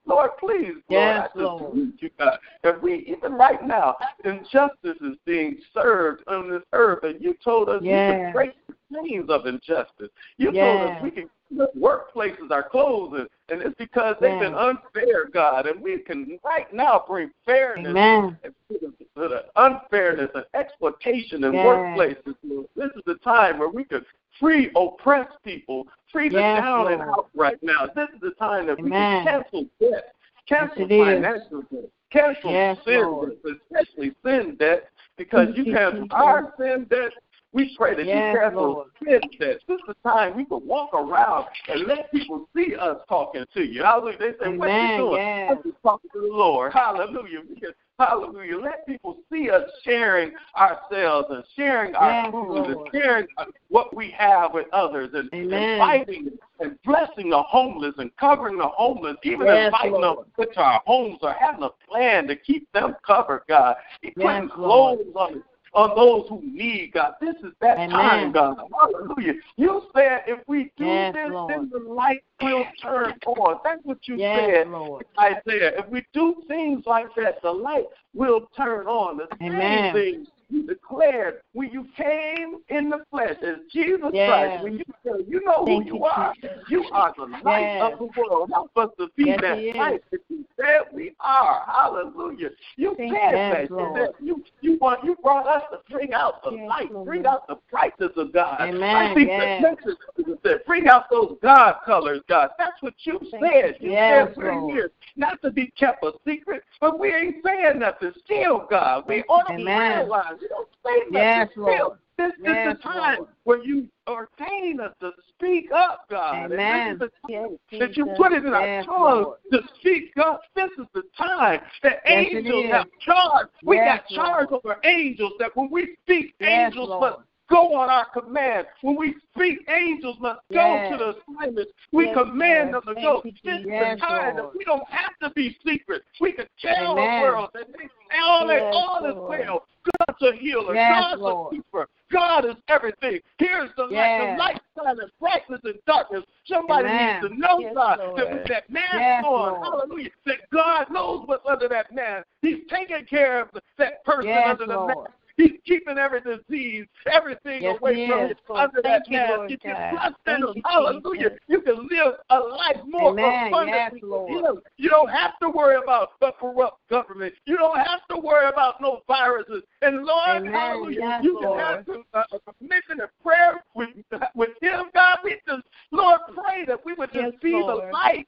[0.06, 1.76] Lord, please, Lord, Yes, I just Lord.
[1.76, 2.38] need you, God.
[2.64, 3.96] That we, even right now,
[4.26, 8.08] injustice is being served on this earth, and you told us we Yes.
[8.08, 10.10] could pray for chains of injustice.
[10.38, 10.62] You Yes.
[10.62, 11.30] told us we can
[11.78, 17.04] workplaces are closing, and it's because they've been unfair, God, and we can right now
[17.08, 18.38] bring fairness Amen.
[18.44, 22.36] to the, the unfairness and exploitation in workplaces.
[22.76, 24.06] This is the time where we could
[24.42, 27.86] free oppressed people, free the Yes, down and out right now.
[27.96, 30.16] This is the time that we can cancel debt,
[30.50, 33.32] cancel financial debt, cancel Yes, sin Lord.
[33.46, 37.12] debt, especially sin debt, because you cancel our sin debt.
[37.54, 39.58] We pray that Yes, you cancel sin debt.
[39.68, 43.62] This is the time we can walk around and let people see us talking to
[43.62, 43.84] you.
[43.84, 44.18] Hallelujah.
[44.20, 45.18] They say, what you doing?
[45.18, 45.52] yes.
[45.52, 46.72] I'm just talking to the Lord.
[46.72, 47.40] Hallelujah.
[47.54, 48.58] Because, hallelujah.
[48.58, 53.28] Let people see us sharing ourselves and sharing our Yes, food and sharing
[53.68, 55.78] what we have with others and, and Amen.
[55.78, 60.20] fighting and blessing the homeless and covering the homeless, even Yes, inviting Lord.
[60.38, 63.76] them into our homes or having a plan to keep them covered, God.
[64.02, 65.34] Putting Yes, clothes Lord.
[65.34, 67.14] on on those who need, God.
[67.22, 67.90] This is that Amen.
[67.92, 68.58] time, God.
[68.80, 69.34] Hallelujah.
[69.58, 71.52] You said if we do Yes, this, Lord.
[71.54, 73.60] then the light will turn on.
[73.64, 75.06] That's what you Yes, said, Lord.
[75.20, 75.72] Isaiah.
[75.78, 79.18] If we do things like that, the light will turn on.
[79.18, 79.94] The Amen.
[79.94, 84.30] same thing you declared when you came in the flesh as Jesus Yes.
[84.30, 84.64] Christ.
[84.64, 86.34] When you said, you know Thank who you you, are.
[86.70, 87.94] You are the light Yes.
[87.94, 88.50] of the world.
[88.52, 91.64] Help us to be Yes, that light that you said we are.
[91.66, 92.50] Hallelujah.
[92.76, 93.38] You Thank said you.
[93.38, 93.70] that.
[93.72, 97.06] You said you you want you brought us to bring out the light, Lord.
[97.08, 98.58] bring out the brightness of God.
[98.60, 99.62] Amen, I think yes.
[99.62, 99.98] the message
[100.44, 102.50] said, bring out those God colors, God.
[102.58, 103.78] That's what you said.
[103.80, 104.74] You said we're Lord.
[104.74, 108.12] here not to be kept a secret, but we ain't saying nothing.
[108.26, 110.00] Still, God, we ought to Amen.
[110.00, 111.14] realize we don't say nothing.
[111.14, 111.50] Yes.
[111.56, 111.98] Lord.
[112.18, 113.30] This Yes, is the time Lord.
[113.46, 116.52] where you ordain us to speak up, God.
[116.52, 116.60] Amen.
[116.60, 119.62] And this is the time Yes, that you put it in Yes, our tongue to
[119.80, 120.42] speak up.
[120.56, 123.48] This is the time that Yes, angels have charge.
[123.64, 124.62] We got charge Lord.
[124.66, 127.02] over angels that when we speak, angels Lord.
[127.02, 128.66] must go on our command.
[128.82, 130.90] When we speak, angels must Yes.
[130.90, 131.72] go to the assignments.
[131.92, 133.22] We Yes, command them to go.
[133.24, 133.66] This is Jesus.
[133.66, 136.04] the time Yes, that we don't have to be secret.
[136.20, 137.18] We can tell Amen.
[137.18, 139.68] the world that they, all, Yes, all is well.
[140.08, 140.76] God's a healer.
[140.76, 141.54] Yes, God's Lord.
[141.54, 141.88] a keeper.
[142.12, 143.20] God is everything.
[143.38, 143.92] Here's the light.
[143.92, 144.20] Yes.
[144.20, 146.24] The light shining brightness and darkness.
[146.46, 147.22] Somebody Amen.
[147.22, 148.20] needs to know Yes, God Lord.
[148.20, 152.24] that with that Yes, on, hallelujah, that God knows what's under that man.
[152.42, 155.12] He's taking care of the, that person Yes, under the Lord.
[155.38, 155.50] Mask.
[155.52, 158.08] He's keeping every disease, everything Yes, away from is.
[158.08, 158.38] you Lord.
[158.50, 159.38] under Thank that you, mask.
[159.38, 159.92] Lord Get your God.
[159.92, 161.30] blood Thank Hallelujah.
[161.30, 161.40] Jesus.
[161.48, 163.48] You can live a life more Amen.
[163.48, 164.00] abundantly.
[164.00, 164.32] Yes, Lord.
[164.32, 167.34] You, know, you don't have to worry about a corrupt government.
[167.46, 169.64] You don't have to worry about no viruses.
[169.82, 170.52] And Lord, Amen.
[170.54, 171.60] hallelujah, Yes, you can Lord.
[171.60, 173.90] have to, uh, a commission of prayer with,
[174.36, 175.18] with Him, God.
[175.24, 178.28] We just, Lord, pray that we would just Yes, be the light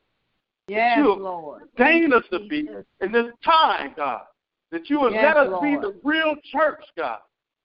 [0.68, 1.64] Yes, you Lord.
[1.78, 2.70] ordained us to be
[3.02, 4.22] in this time, God.
[4.74, 7.20] That you would Yes, let us be the real church, God,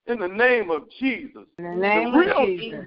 [0.05, 1.41] in the name of Jesus.
[1.57, 2.85] In the name the real of Jesus.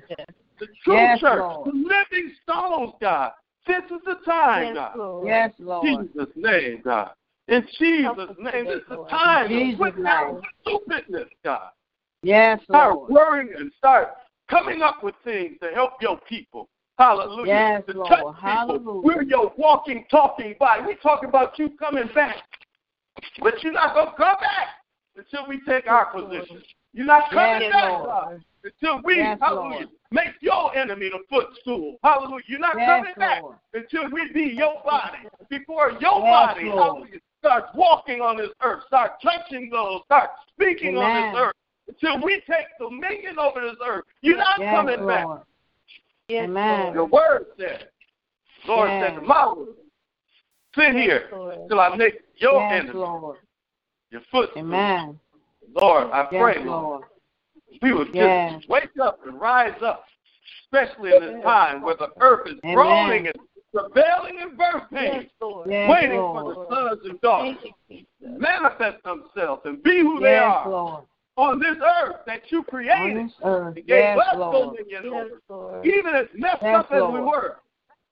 [0.60, 1.66] The true Yes, church, Lord.
[1.66, 3.32] the living stones, God.
[3.66, 5.26] This is the time, God.
[5.26, 6.08] Yes, Lord.
[6.14, 7.10] Jesus' name, God.
[7.48, 11.70] In Jesus' name, this is the time to Jesus' put stupidness, God.
[12.22, 12.80] Yes, Lord.
[12.80, 13.10] Start Lord.
[13.10, 14.10] worrying and start
[14.48, 16.68] coming up with things to help your people.
[16.96, 17.46] Hallelujah.
[17.48, 18.08] Yes, to Lord.
[18.08, 18.40] touch people.
[18.40, 19.00] Hallelujah.
[19.02, 20.82] We're your walking, talking body.
[20.86, 22.36] We talk about you coming back,
[23.40, 24.68] but you're not going to come back
[25.16, 26.62] until we take our position.
[26.92, 28.42] You're not coming Yes, back, Lord.
[28.64, 29.88] Until we, Yes, hallelujah, Lord.
[30.10, 31.96] make your enemy the footstool.
[32.02, 32.44] Hallelujah.
[32.46, 33.56] You're not Yes, coming back Lord.
[33.74, 35.18] until we be your body.
[35.50, 40.96] Before your Yes, body, hallelujah, starts walking on this earth, start touching those, start speaking
[40.96, 41.54] on this earth.
[41.88, 44.04] Until we take dominion over this earth.
[44.20, 45.24] You're not Yes, coming back.
[45.24, 45.40] Lord.
[46.30, 46.94] Amen.
[46.94, 47.88] Your word said.
[48.66, 49.12] Lord Yes.
[49.14, 49.66] said, Tomorrow,
[50.76, 51.28] sit here
[51.68, 53.38] till I make your Yes, enemy Lord.
[54.10, 54.62] your footstool.
[54.62, 55.18] Amen.
[55.74, 57.04] Lord, I pray, Yes, Lord, Lord.
[57.80, 60.04] we would just wake up and rise up,
[60.64, 62.74] especially in this time where the earth is Amen.
[62.74, 63.36] groaning and
[63.74, 65.30] travailing in birth pains,
[65.68, 66.56] Yes, waiting Lord.
[66.56, 67.56] for the sons and daughters
[67.88, 68.04] to
[68.38, 71.04] manifest themselves and be who they are Lord.
[71.36, 74.76] on this earth that you created and gave Yes, us Lord.
[74.76, 75.82] dominion over.
[75.84, 77.56] Even as messed Yes, up as we were,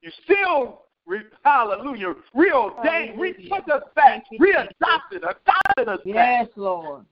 [0.03, 7.05] you still, re- hallelujah, reordained, re- took us back, readopted, adopted us back, Yes, Lord.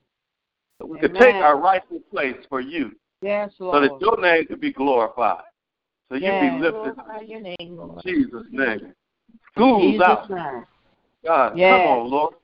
[0.79, 1.21] so we could Amen.
[1.21, 2.91] take our rightful place for you,
[3.21, 3.75] Yes, Lord.
[3.75, 5.43] so that your name could be glorified,
[6.09, 6.53] so you Yes.
[6.53, 8.01] be lifted Glorify your name, Lord.
[8.05, 8.93] in Jesus' name.
[9.53, 10.29] School's Jesus' out.
[10.29, 10.65] name.
[11.25, 11.71] God, Yes.
[11.71, 12.35] come on, Lord.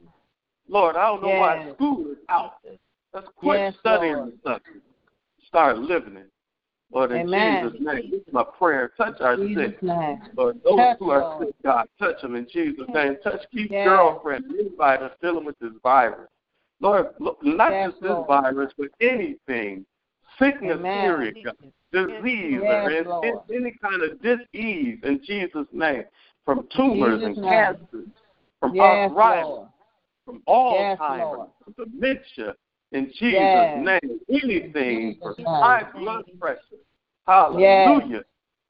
[0.67, 2.55] Lord, I don't know why school is out.
[3.13, 4.33] Let's quit Yes, studying Lord.
[4.33, 4.85] the subject.
[5.47, 6.29] Start living it.
[6.95, 7.61] Lord, in Amen.
[7.61, 8.93] Jesus' name, this is my prayer.
[8.97, 9.83] Touch our Jesus' sick.
[9.83, 10.21] name.
[10.37, 13.17] Lord, those Touch, who are sick, God, touch them in Jesus' name.
[13.21, 13.83] Touch Keith's Yes.
[13.85, 16.29] girlfriend, anybody that's dealing with this virus.
[16.79, 18.27] Lord, look, not Yes, just this Lord.
[18.27, 19.85] virus, but anything,
[20.39, 20.93] sickness, Amen.
[20.93, 21.55] period, God.
[21.91, 26.05] disease Yes, or in, in- any kind of disease in Jesus' name,
[26.45, 27.49] from tumors Jesus' and name.
[27.49, 28.07] cancers,
[28.61, 29.69] from Yes, arthritis, Lord.
[30.23, 32.55] from Alzheimer's, from dementia,
[32.93, 34.19] in Jesus' name.
[34.29, 36.84] Anything for high blood pressure.
[37.27, 38.23] Hallelujah.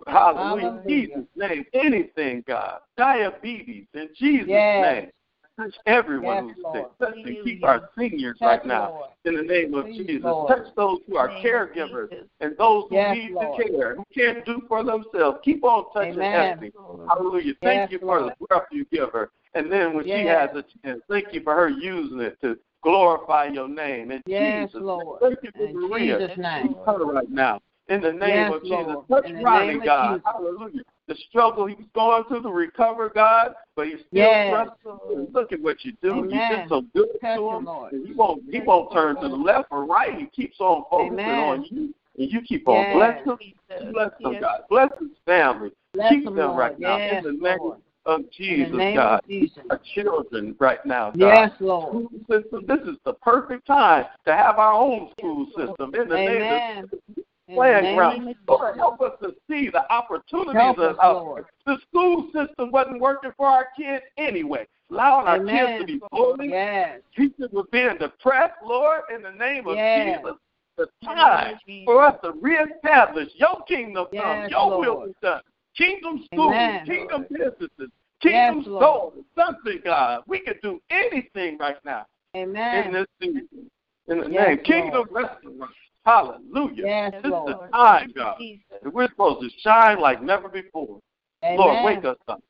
[0.08, 0.74] Hallelujah.
[0.76, 0.82] Hallelujah.
[0.88, 1.66] In Jesus' name.
[1.74, 2.80] Anything, God.
[2.98, 4.82] Diabetes, in Jesus' Yes.
[4.82, 5.10] name.
[5.58, 6.76] Touch everyone Yes, who's Lord.
[6.76, 6.98] sick.
[7.00, 8.90] Touch and keep our seniors Touch, right now.
[8.90, 9.10] Lord.
[9.24, 10.24] In the name of Please, Jesus.
[10.24, 10.50] Lord.
[10.50, 12.10] Touch those who are caregivers
[12.42, 13.64] and those who Yes, need Lord.
[13.64, 15.40] the care, who can't do for themselves.
[15.44, 16.72] Keep on touching Amen.
[17.08, 17.54] Hallelujah.
[17.64, 19.32] Thank you for the breath you give her.
[19.54, 23.46] And then when she has a chance, thank you for her using it to glorify
[23.46, 24.12] your name.
[24.12, 25.22] In Yes, Jesus' Lord.
[25.22, 26.20] Thank you for In Maria.
[26.20, 26.68] Jesus' name.
[26.68, 27.62] Keep her right now.
[27.88, 28.86] In the name Yes, of Jesus.
[28.88, 29.08] Lord.
[29.08, 30.16] Touch In Ronnie, name God.
[30.16, 30.24] Jesus.
[30.26, 30.82] Hallelujah.
[31.08, 34.50] The struggle he was going through to recover, God, but he's still Yes.
[34.50, 35.28] trusting.
[35.34, 36.16] Look at what you do.
[36.16, 36.70] You did Amen.
[36.70, 37.66] so good Touch to him, him.
[37.66, 37.94] Lord.
[38.06, 40.18] He won't he won't turn to the left or right.
[40.18, 41.38] He keeps on focusing Amen.
[41.38, 41.94] on you.
[42.18, 43.22] And you keep on Yes.
[43.26, 43.94] blessing him.
[43.94, 44.62] Bless him, God.
[44.70, 45.72] Bless his family.
[45.94, 46.58] Bless keep them Lord.
[46.58, 46.98] right now.
[46.98, 47.82] Yes, in the name Lord.
[48.06, 49.20] of In Jesus, the name God.
[49.20, 49.64] of Jesus.
[49.70, 51.18] Our children right now, God.
[51.20, 51.90] Yes, Lord.
[51.90, 56.16] School system, this is the perfect time to have our own school system in the
[56.16, 56.90] name of Amen.
[56.90, 57.25] In the playing name ground.
[57.48, 61.46] Of Lord, help us to see the opportunities Help of us, Lord.
[61.66, 64.68] the school system wasn't working for our kids anyway.
[64.92, 67.02] Allowing our kids to be bullied, Yes.
[67.16, 70.20] teachers were being depressed, Lord, in the name of Yes.
[70.20, 70.38] Jesus.
[70.78, 75.42] The time for us to reestablish your kingdom come, Yes, your will be done.
[75.78, 76.86] Kingdom schools, Amen.
[76.86, 77.92] kingdom businesses,
[78.22, 79.14] kingdom Lord.
[79.14, 80.24] stores, something, God.
[80.28, 82.94] We can do anything right now in Amen.
[82.94, 83.72] this season.
[84.08, 85.74] In the Yes, name, kingdom restaurants.
[86.06, 86.86] Hallelujah.
[86.86, 88.38] Yes, this is the time, God.
[88.84, 91.00] We're supposed to shine like never before.
[91.44, 91.58] Amen.
[91.58, 92.42] Lord, wake us up.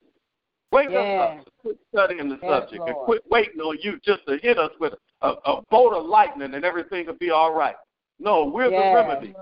[0.71, 1.05] Wake Yes.
[1.05, 1.47] us up.
[1.61, 4.93] Quit studying the Yes, subject and quit waiting on you just to hit us with
[5.21, 7.75] a, a bolt of lightning and everything will be all right.
[8.19, 8.91] No, we're Yes.
[8.91, 9.35] the remedy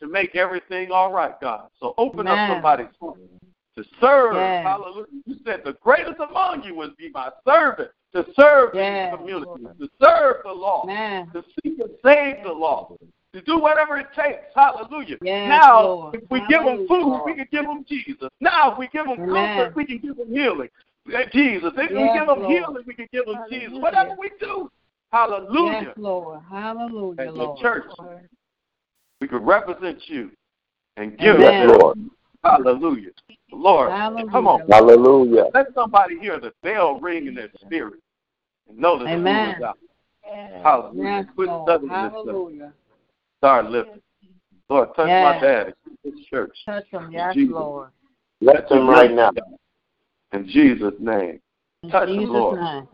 [0.00, 1.68] to make everything all right, God.
[1.78, 2.38] So open Amen.
[2.38, 3.18] up somebody's heart
[3.76, 4.64] to serve.
[4.64, 5.06] Hallelujah.
[5.26, 9.88] You said the greatest among you would be my servant to serve the community, to
[10.02, 10.86] serve the law,
[11.32, 12.96] to seek and save the law,
[13.32, 14.44] to do whatever it takes.
[14.54, 15.16] Hallelujah.
[15.22, 16.14] Yes, now, Lord.
[16.14, 18.28] if we give them food, we can give them Jesus.
[18.40, 19.54] Now, if we give them Amen.
[19.56, 20.68] comfort, we can give them healing.
[21.32, 21.72] Jesus.
[21.76, 22.50] If we give them Lord.
[22.50, 23.72] healing, we can give them Jesus.
[23.80, 24.70] Whatever we do,
[25.12, 25.80] hallelujah.
[25.82, 26.40] Yes, Lord.
[26.48, 27.58] Hallelujah, As the Lord.
[27.60, 27.84] church,
[29.20, 30.30] we could represent you
[30.96, 31.70] and give Amen.
[31.70, 31.80] it.
[31.80, 31.98] Lord.
[32.44, 33.10] Hallelujah.
[33.52, 34.30] Lord, Hallelujah.
[34.30, 34.68] come on.
[34.70, 35.46] Hallelujah.
[35.52, 38.00] Let somebody hear the bell ring in their spirit
[38.68, 39.56] and know that Amen.
[39.56, 39.78] school is out.
[40.62, 41.10] Hallelujah.
[41.10, 41.68] Yes, Quit Lord.
[41.68, 42.26] studying this stuff.
[42.26, 42.72] Hallelujah.
[43.40, 44.02] Start living.
[44.68, 45.22] Lord, touch Yes.
[45.22, 45.72] my daddy.
[46.04, 46.54] This church.
[46.66, 47.10] Touch them.
[47.10, 47.54] Yes, Jesus.
[47.54, 47.90] Lord.
[48.42, 49.30] Bless them right now.
[50.34, 51.40] In Jesus' name.
[51.82, 52.60] In Touch him, Jesus' Lord.
[52.60, 52.88] name.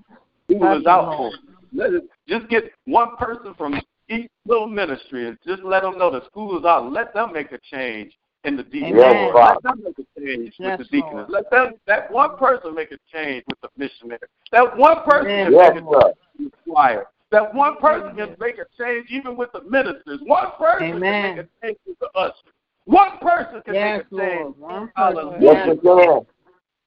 [0.46, 1.32] Who Touch is him, out Lord.
[1.32, 1.38] for?
[1.72, 6.12] Let it, just get one person from each little ministry and just let them know
[6.12, 6.92] the school is out.
[6.92, 8.12] Let them make a change
[8.44, 9.00] in the deacons.
[9.00, 9.32] Amen.
[9.34, 11.28] Let them make a change Yes, with the deacons.
[11.28, 11.30] Lord.
[11.30, 14.20] Let them that one person make a change with the missionary.
[14.52, 15.44] That one person Amen.
[15.46, 17.06] can Yes, make a change with the choir.
[17.32, 20.20] That one person can make a change even with the ministers.
[20.24, 21.22] One person Amen.
[21.36, 22.52] can make a change with the ushers.
[22.84, 24.40] One person can Yes, make a change.
[24.42, 24.58] Lord.
[24.58, 25.40] One Hallelujah.
[25.40, 25.42] person.
[25.42, 26.26] Yes, you can.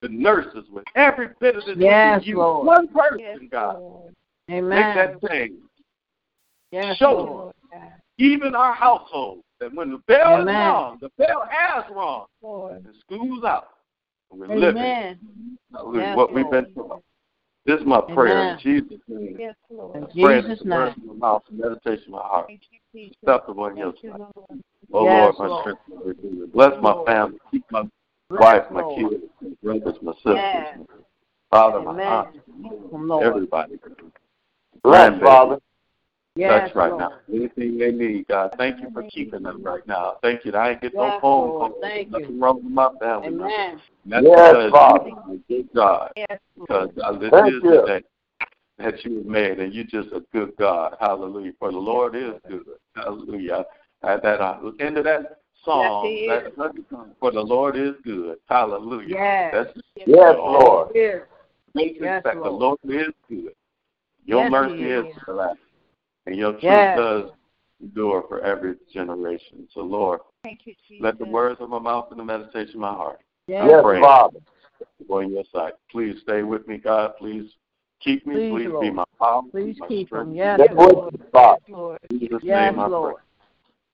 [0.01, 2.37] The nurses with every bit of this Yes, you.
[2.37, 2.67] Lord.
[2.67, 3.81] One person, God.
[4.49, 4.69] Amen.
[4.69, 5.59] Make that change.
[6.71, 7.53] Yes, Show Lord.
[8.17, 10.59] Even our household, that when the bell is Amen.
[10.59, 13.69] rung, the bell has rung, and school's out.
[14.31, 15.19] We're living Amen.
[15.73, 16.88] hallelujah, Yes, what we've been taught.
[17.65, 18.53] This is my prayer Amen.
[18.53, 19.37] in Jesus' name.
[19.39, 19.95] Yes, Lord.
[19.95, 21.07] In Jesus' is the words name.
[21.07, 22.47] my mouth, and meditation of my heart.
[22.47, 23.17] Thank you, Jesus.
[23.23, 24.21] Acceptable in your sight.
[24.91, 26.47] Oh Yes, Lord, my strength and redeemer.
[26.47, 27.37] Bless my family.
[27.51, 27.83] Keep my
[28.29, 29.11] Bless, wife, my Lord.
[29.11, 30.77] kids, my brothers, my sisters, Yes.
[30.79, 30.95] my
[31.51, 32.29] father, my aunt,
[33.21, 33.79] everybody.
[34.83, 35.19] Bless.
[35.21, 35.59] Father.
[36.39, 37.01] Yes, touch right Lord.
[37.01, 37.13] now.
[37.33, 38.55] Anything they need, God.
[38.57, 40.15] Thank you for keeping them right now.
[40.21, 41.73] Thank you I ain't get no Yes, phone calls.
[41.81, 42.41] Thank Nothing you.
[42.41, 43.27] wrong with my family.
[43.27, 43.81] Amen.
[44.05, 45.09] That's Yes, because Father.
[45.27, 46.11] you're a good God.
[46.15, 47.71] Yes, Because uh, this Thank is you.
[47.71, 48.03] the day
[48.77, 50.95] that you have made, and you're just a good God.
[51.01, 51.51] Hallelujah.
[51.59, 52.63] For the Lord is good.
[52.95, 53.65] Hallelujah.
[54.03, 57.75] At that uh, end of that song, Yes, he that second song, for the Lord
[57.75, 58.37] is good.
[58.47, 59.09] Hallelujah.
[59.09, 59.53] Yes.
[59.53, 60.91] That's Yes, Lord.
[60.95, 61.17] Yes.
[61.75, 62.37] basic Yes, fact.
[62.37, 62.79] The Lord.
[62.85, 63.53] Lord is good.
[64.25, 65.13] Your Yes, mercy he is is.
[65.27, 65.59] everlasting.
[66.29, 66.95] And your truth Yes.
[66.95, 67.31] does
[67.81, 69.67] endure for every generation.
[69.73, 71.03] So, Lord, Thank you, Jesus.
[71.03, 73.67] let the words of my mouth and the meditation of my heart Yes.
[73.67, 73.99] Yes, pray.
[73.99, 74.39] Father.
[75.07, 75.73] go in your sight.
[75.89, 77.17] Please stay with me, God.
[77.17, 77.51] Please
[77.99, 78.35] keep me.
[78.35, 79.41] Please, Please, be my power.
[79.49, 80.27] Please my keep strength.
[80.27, 80.35] them.
[80.35, 80.93] Yes, Yes, Lord.
[80.93, 81.31] Lord.
[81.31, 81.61] Father.
[81.67, 81.99] Lord.
[82.11, 83.15] In Jesus' Yes, name I Lord.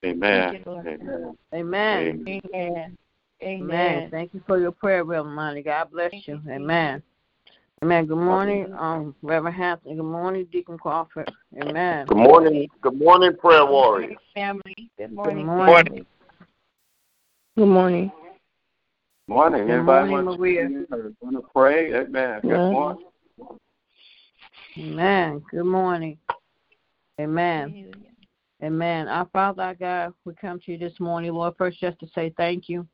[0.01, 0.09] pray.
[0.11, 0.53] Amen.
[0.55, 0.87] You, Lord.
[0.87, 1.37] Amen.
[1.53, 2.17] Amen.
[2.33, 2.37] Amen.
[2.53, 2.97] Amen.
[3.41, 3.61] Amen.
[3.61, 4.11] Amen.
[4.11, 5.61] Thank you for your prayer, Reverend Money.
[5.61, 6.41] God bless you.
[6.49, 7.01] Amen.
[7.85, 8.07] Amen.
[8.07, 9.95] Good morning, um, Reverend Hampton.
[9.95, 11.31] Good morning, Deacon Crawford.
[11.61, 12.07] Amen.
[12.07, 12.67] Good morning.
[12.81, 14.17] Good morning, prayer Good morning, warriors.
[14.33, 14.89] family.
[14.97, 16.05] Good morning, Good morning.
[17.55, 18.11] Good morning.
[19.27, 19.67] Morning.
[19.67, 20.67] Good Everybody morning, want Maria.
[20.67, 21.93] to want to pray?
[21.93, 22.41] Amen.
[22.41, 22.71] Good Yes.
[22.73, 23.05] morning.
[24.79, 25.43] Amen.
[25.51, 26.17] Good morning.
[27.21, 27.93] Amen.
[28.63, 29.07] Amen.
[29.07, 32.33] Our Father, our God, we come to you this morning, Lord, first just to say
[32.35, 32.87] thank you.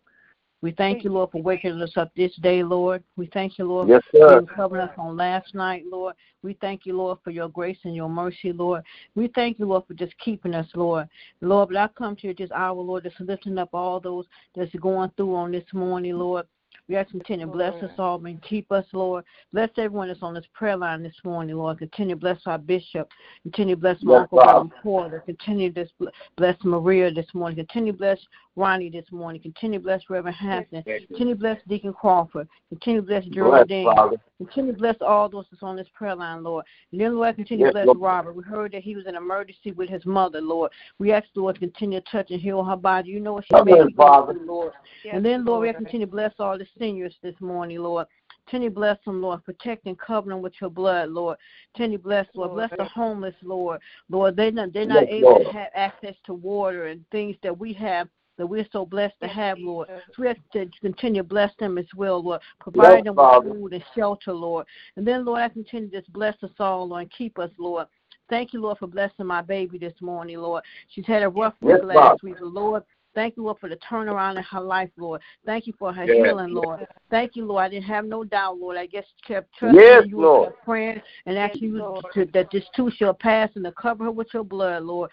[0.61, 3.03] We thank you, Lord, for waking us up this day, Lord.
[3.17, 4.35] We thank you, Lord, Yes, for sir.
[4.35, 6.15] being covering us on last night, Lord.
[6.43, 8.83] We thank you, Lord, for your grace and your mercy, Lord.
[9.15, 11.09] We thank you, Lord, for just keeping us, Lord.
[11.41, 14.73] Lord, but I come to you this hour, Lord, just lifting up all those that's
[14.75, 16.45] going through on this morning, Lord.
[16.91, 19.23] We ask you to continue to bless us all and keep us, Lord.
[19.53, 21.79] Bless everyone that's on this prayer line this morning, Lord.
[21.79, 23.09] Continue to bless our bishop.
[23.43, 24.69] Continue to bless my Yes, Uncle Father.
[24.83, 25.23] Porter.
[25.25, 25.87] Continue to
[26.35, 27.55] bless Maria this morning.
[27.55, 28.19] Continue to bless
[28.57, 29.41] Ronnie this morning.
[29.41, 30.83] Continue to bless Reverend Hampton.
[30.83, 32.49] Continue to bless Deacon Crawford.
[32.67, 33.85] Continue to bless Bless, Geraldine.
[33.85, 34.17] Father.
[34.37, 36.65] Continue to bless all those that's on this prayer line, Lord.
[36.91, 37.99] And then, Lord, continue Yes, to bless Lord.
[37.99, 38.35] Robert.
[38.35, 40.71] We heard that he was in emergency with his mother, Lord.
[40.97, 43.11] We ask, the Lord, to continue to touch and heal her body.
[43.11, 44.33] You know what she Come may be going Father.
[44.33, 44.73] through, Lord.
[45.11, 48.07] And then, Lord, we ask continue to bless all the seniors this morning, Lord.
[48.45, 49.45] Continue bless them, Lord.
[49.45, 51.37] Protect and cover them with your blood, Lord.
[51.75, 52.53] Continue bless, Lord.
[52.53, 53.79] Bless the homeless, Lord.
[54.09, 55.45] Lord, they're not, they're not Yes, able Lord.
[55.45, 58.07] to have access to water and things that we have
[58.37, 59.87] that we're so blessed to have, Lord.
[60.15, 62.41] So we have to continue to bless them as well, Lord.
[62.59, 63.49] Provide Yes, them Father.
[63.49, 64.65] with food and shelter, Lord.
[64.95, 67.85] And then, Lord, I continue to just bless us all, Lord, and keep us, Lord.
[68.29, 70.63] Thank you, Lord, for blessing my baby this morning, Lord.
[70.89, 72.17] She's had a rough week Yes, last Father.
[72.23, 72.83] week, but Lord.
[73.13, 75.21] Thank you, Lord, for the turnaround in her life, Lord.
[75.45, 76.17] Thank you for her Yes.
[76.17, 76.87] healing, Lord.
[77.09, 77.63] Thank you, Lord.
[77.63, 78.77] I didn't have no doubt, Lord.
[78.77, 80.47] I just kept trusting Yes, you Lord.
[80.47, 84.11] and praying and asking you to, that this too shall pass and to cover her
[84.11, 85.09] with your blood, Lord.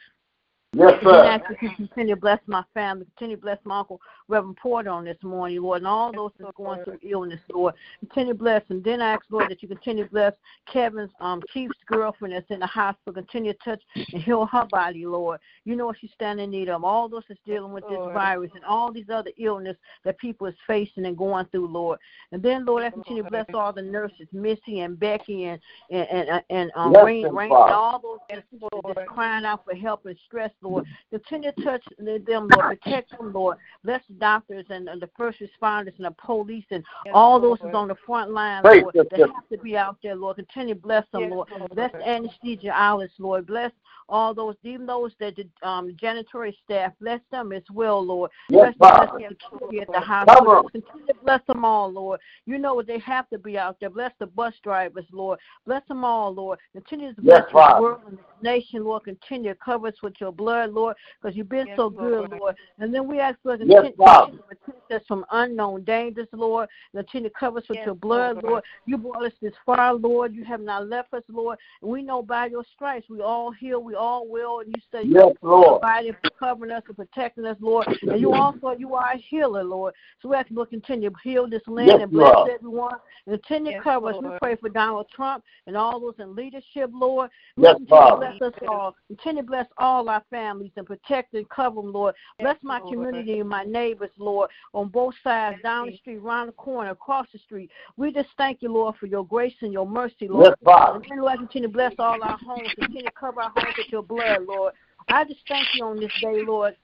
[0.75, 3.79] Yes, And then ask that you continue to bless my family, continue to bless my
[3.79, 7.75] uncle Reverend Porter on this morning, Lord, and all those that's going through illness, Lord.
[8.01, 8.63] Continue to bless.
[8.69, 10.35] And then I ask, Lord, that you continue to bless
[10.71, 13.15] Kevin's um Chief's girlfriend that's in the hospital.
[13.15, 15.41] Continue to touch and heal her body, Lord.
[15.65, 16.85] You know what she's standing in need of.
[16.85, 20.55] All those that's dealing with this virus and all these other illness that people is
[20.67, 21.99] facing and going through, Lord.
[22.33, 25.61] And then, Lord, I continue to bless all the nurses, Missy and Becky and
[25.91, 29.75] and and, and um, Bless Rain, Rain, and all those that's just crying out for
[29.75, 30.85] help and stress, Lord.
[31.11, 32.81] Continue to touch them, Lord.
[32.81, 33.59] Protect them, Lord.
[33.85, 37.75] Bless the doctors and, and the first responders and the police and all those that's
[37.75, 39.31] on the front line, Lord, the that Lord.
[39.35, 40.37] have to be out there, Lord.
[40.37, 41.49] Continue to bless them, Lord.
[41.75, 43.47] Bless the anesthesiologists, Lord.
[43.47, 43.73] Bless
[44.09, 48.31] all those, even those that the um, janitorial staff, bless them as well, Lord.
[48.49, 50.69] Yes, bless the the security at the hospital.
[50.71, 52.21] Continue to bless them all, Lord.
[52.47, 53.91] You know what they have to be out there.
[53.91, 55.39] Bless the bus drivers, Lord.
[55.67, 56.59] Bless them all, Lord.
[56.73, 57.83] Continue to bless Yes, this Father.
[57.83, 59.05] world and this nation, Lord.
[59.05, 62.57] Continue to cover us with your blood, Lord, because you've been so good, Lord.
[62.79, 66.69] And then we ask for Yes, continue, to protect us from unknown dangers, Lord.
[66.95, 68.63] Continue to cover us with your blood, Lord.
[68.87, 70.35] You brought us this far, Lord.
[70.35, 71.59] You have not left us, Lord.
[71.83, 74.61] And we know by your stripes we all heal, we all will.
[74.61, 75.81] And you say Yes, Lord.
[75.81, 77.87] providing for covering us and protecting us, Lord.
[78.03, 79.95] And you also you are a healer, Lord.
[80.21, 82.51] So we ask you to continue to heal this land Yes, and bless Lord.
[82.51, 82.95] everyone.
[83.27, 84.17] And continue to cover us.
[84.23, 87.31] We pray for Donald Trump and all those in leadership, Lord.
[87.57, 88.35] Yes, Continue to Father.
[88.39, 88.97] bless us all.
[89.09, 92.15] Continue to bless all our families and protect and cover them, Lord.
[92.41, 96.53] Bless my community and my neighbors, Lord, on both sides, down the street, around the
[96.53, 97.71] corner, across the street.
[97.97, 100.47] We just thank you, Lord, for your grace and your mercy, Lord.
[100.49, 100.97] Yes, Father.
[100.97, 102.71] And then, Lord, continue to bless all our homes.
[102.79, 104.75] Continue to cover our homes with your blood, Lord.
[105.09, 106.77] I just thank you on this day, Lord.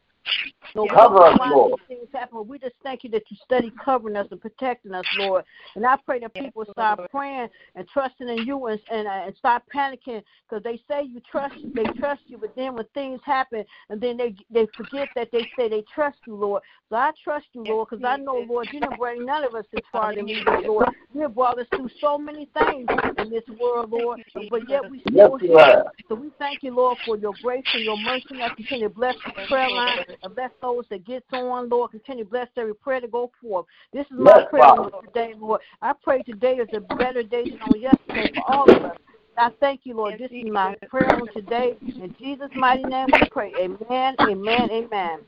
[0.74, 1.80] We Cover us, Lord.
[1.86, 5.44] things happen, we just thank you that you study covering us and protecting us, Lord.
[5.76, 9.36] And I pray that people start praying and trusting in you and and, uh, and
[9.36, 13.64] start panicking because they say you trust they trust you, but then when things happen
[13.88, 16.62] and then they they forget that they say they trust you, Lord.
[16.88, 19.66] So I trust you, Lord, because I know, Lord, you didn't bring none of us
[19.72, 20.88] this far to me, Lord.
[21.14, 24.20] You have brought us through so many things in this world, Lord,
[24.50, 25.84] but yet we Yes, still you here.
[26.08, 28.42] So we thank you, Lord, for your grace and your mercy.
[28.42, 29.98] I continue to bless the prayer line
[30.34, 31.90] bless those that get on, Lord.
[31.90, 33.66] Continue to bless every prayer to go forth.
[33.92, 34.90] This is my Yes, prayer Father.
[34.92, 35.60] Lord, today, Lord.
[35.82, 38.96] I pray today is a better day than on yesterday for all of us.
[39.36, 40.18] I thank you, Lord.
[40.18, 41.76] This is my prayer on today.
[41.82, 43.52] In Jesus' mighty name we pray.
[43.60, 45.20] Amen, amen, amen.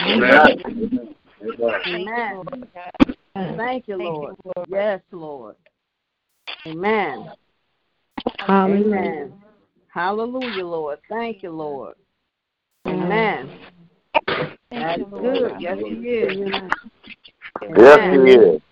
[0.00, 0.58] Amen.
[1.86, 2.44] Amen.
[3.56, 4.36] Thank you, Lord.
[4.68, 5.56] Yes, Lord.
[6.66, 7.30] Amen.
[8.48, 9.34] Amen.
[9.88, 10.98] Hallelujah, Lord.
[11.08, 11.94] Thank you, Lord.
[12.86, 13.50] Amen.
[14.70, 15.52] That's good.
[15.60, 16.36] Yes, he is.
[17.76, 18.62] Yes, he is.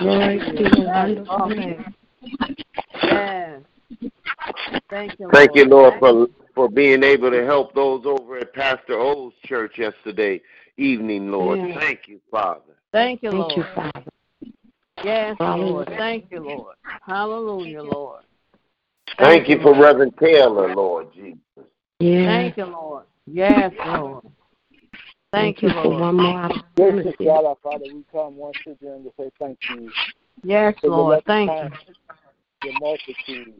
[0.00, 1.58] Glory to your wonderful Awesome.
[1.58, 1.94] name.
[3.02, 3.60] Yes.
[4.90, 8.98] Thank you, Thank you, Lord, for for being able to help those over at Pastor
[8.98, 10.40] O's church yesterday
[10.76, 11.58] evening, Lord.
[11.58, 11.78] Yeah.
[11.78, 12.60] Thank you, Father.
[12.92, 13.52] Thank you, Lord.
[13.52, 14.10] Thank you, Father.
[15.04, 15.88] Yes, Lord.
[15.96, 16.74] Thank you, Lord.
[17.06, 18.22] Hallelujah, Lord.
[19.18, 19.80] Thank you for Lord.
[19.80, 21.38] Reverend Taylor, Lord Jesus.
[22.00, 22.26] Yes.
[22.26, 23.04] Thank you, Lord.
[23.26, 24.24] Yes, Lord.
[25.32, 26.00] Thank you, for Lord.
[26.00, 26.40] one more
[26.76, 27.24] Gracious opportunity.
[27.24, 29.90] God, our Father, we come once again to say thank you
[30.42, 31.22] Yes, for Lord.
[31.26, 31.70] Thank you.
[32.64, 33.54] your multitude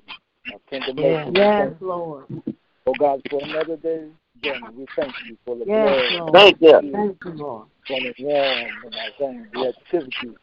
[0.54, 1.38] of tender Yes, mercy.
[1.38, 2.24] yes, Lord.
[2.86, 4.08] Oh God, for another day
[4.42, 6.12] journey, we thank you for the Yes, blood.
[6.12, 6.34] Lord.
[6.34, 6.90] Thank you.
[6.92, 7.66] Thank you, Lord.
[7.90, 10.36] Running warm in our veins, the activity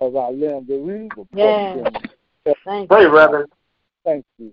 [0.00, 2.54] of our limbs, the reason Yes.
[2.64, 3.08] Thank Pray, you.
[3.08, 3.52] Reverend.
[4.04, 4.52] Thank you.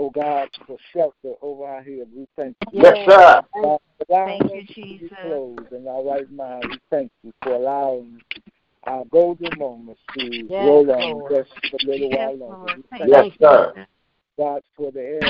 [0.00, 2.06] Oh God, for shelter over our head.
[2.14, 2.82] We thank you.
[2.82, 3.42] Yes, sir.
[3.60, 5.10] God, for Thank you, us to be Jesus.
[5.22, 6.70] clothed in our right mind.
[6.70, 8.20] We thank you for allowing
[8.84, 11.32] our golden moments to Yes, roll on Lord.
[11.32, 12.56] just a little Yes, while longer.
[12.62, 12.76] Lord.
[12.76, 13.86] We Thank thank Yes, you, sir.
[14.38, 15.20] God, for the air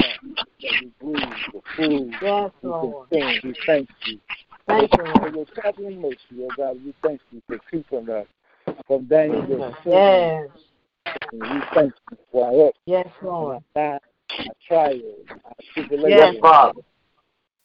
[0.62, 1.22] that we breathe,
[1.54, 3.08] the food Yes, we Lord.
[3.10, 3.40] consume.
[3.42, 4.18] We thank you.
[4.66, 8.26] Thank you, For your traveling mercy, oh God, we thank you for keeping us
[8.86, 10.50] from danger, Yes.
[11.32, 13.62] and we thank you for our ups Yes, and Lord.
[14.28, 16.08] Downs, our trials, our Yes.
[16.08, 16.80] Yes, Father.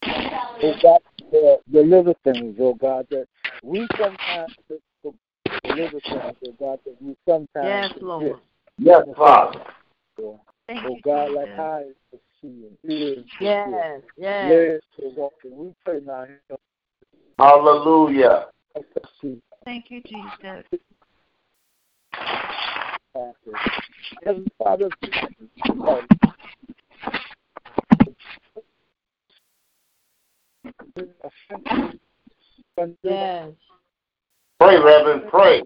[0.06, 1.00] Oh God,
[1.32, 3.28] the, the little things, oh God, that
[3.64, 5.14] we sometimes the, the,
[5.64, 8.04] the little things, oh God, that we sometimes Yes, forget.
[8.04, 8.40] Lord.
[8.78, 9.62] Yes, Father.
[10.20, 11.60] Oh Thank oh you, God, like Jesus.
[11.60, 14.52] eyes to see and ears to hear, Yes, yes.
[14.52, 16.26] legs to walk, and we pray now,
[17.40, 18.48] Hallelujah.
[18.76, 20.66] us to see Thank you, Jesus.
[24.60, 24.90] Father,
[33.04, 33.52] Yes.
[34.60, 35.24] Pray, Reverend.
[35.30, 35.64] Pray.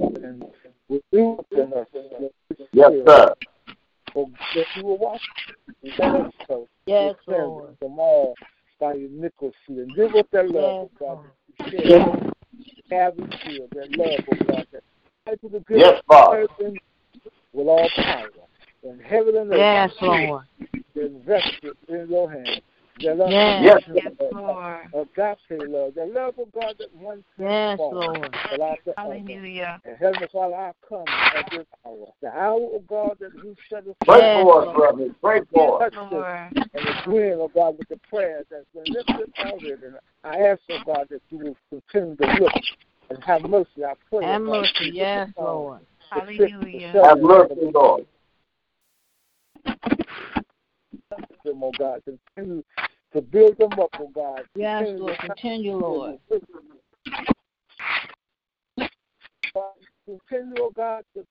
[0.00, 0.44] and
[0.88, 1.86] renew within us.
[2.72, 3.34] Yes, sir.
[4.14, 5.20] That you will watch
[6.00, 6.66] us so.
[6.86, 7.70] Yes, Cleanse Lord.
[7.70, 8.34] us From all
[8.80, 11.18] by iniquity and give us that love, Yes, God,
[11.70, 11.86] Lord.
[11.86, 12.32] share.
[12.90, 16.48] Have you feel that love, oh God, that to the good Yes, Father.
[16.48, 16.76] person
[17.52, 18.28] with all power
[18.88, 19.60] in heaven and earth.
[19.60, 20.44] Yes, Lord.
[20.94, 22.60] Invested in your hands.
[23.02, 23.82] That love, Yes.
[23.94, 24.86] Yes, Yes, Lord.
[24.92, 28.34] agape love, the love of God that one Yes, transforms Lord.
[28.50, 29.80] but I said, Hallelujah.
[29.84, 33.86] And Heavenly Father, I come at this hour, the hour of God that you set
[33.86, 34.80] us Pray Yes, for us, Lord.
[34.80, 35.14] Reverend.
[35.22, 35.92] Pray for us.
[35.94, 36.52] Yes, Lord.
[36.74, 39.74] and agreeing, oh God, with the prayers that's been lifted already.
[39.86, 42.52] And I ask, oh God, that you will continue to look
[43.10, 43.84] and have mercy.
[43.84, 44.24] I pray.
[44.24, 44.90] Oh have oh mercy.
[44.92, 45.80] Yes, Lord.
[46.12, 46.92] the sick, the Hallelujah.
[46.92, 48.06] shut Have in, mercy, Lord.
[51.44, 52.02] Them, oh God.
[52.04, 52.62] Continue
[53.12, 54.42] to build them up, oh God.
[54.54, 55.18] Yes, Continue Lord.
[55.18, 56.18] Continue, Lord.
[59.54, 59.72] Oh
[60.06, 61.24] Continue, oh God, to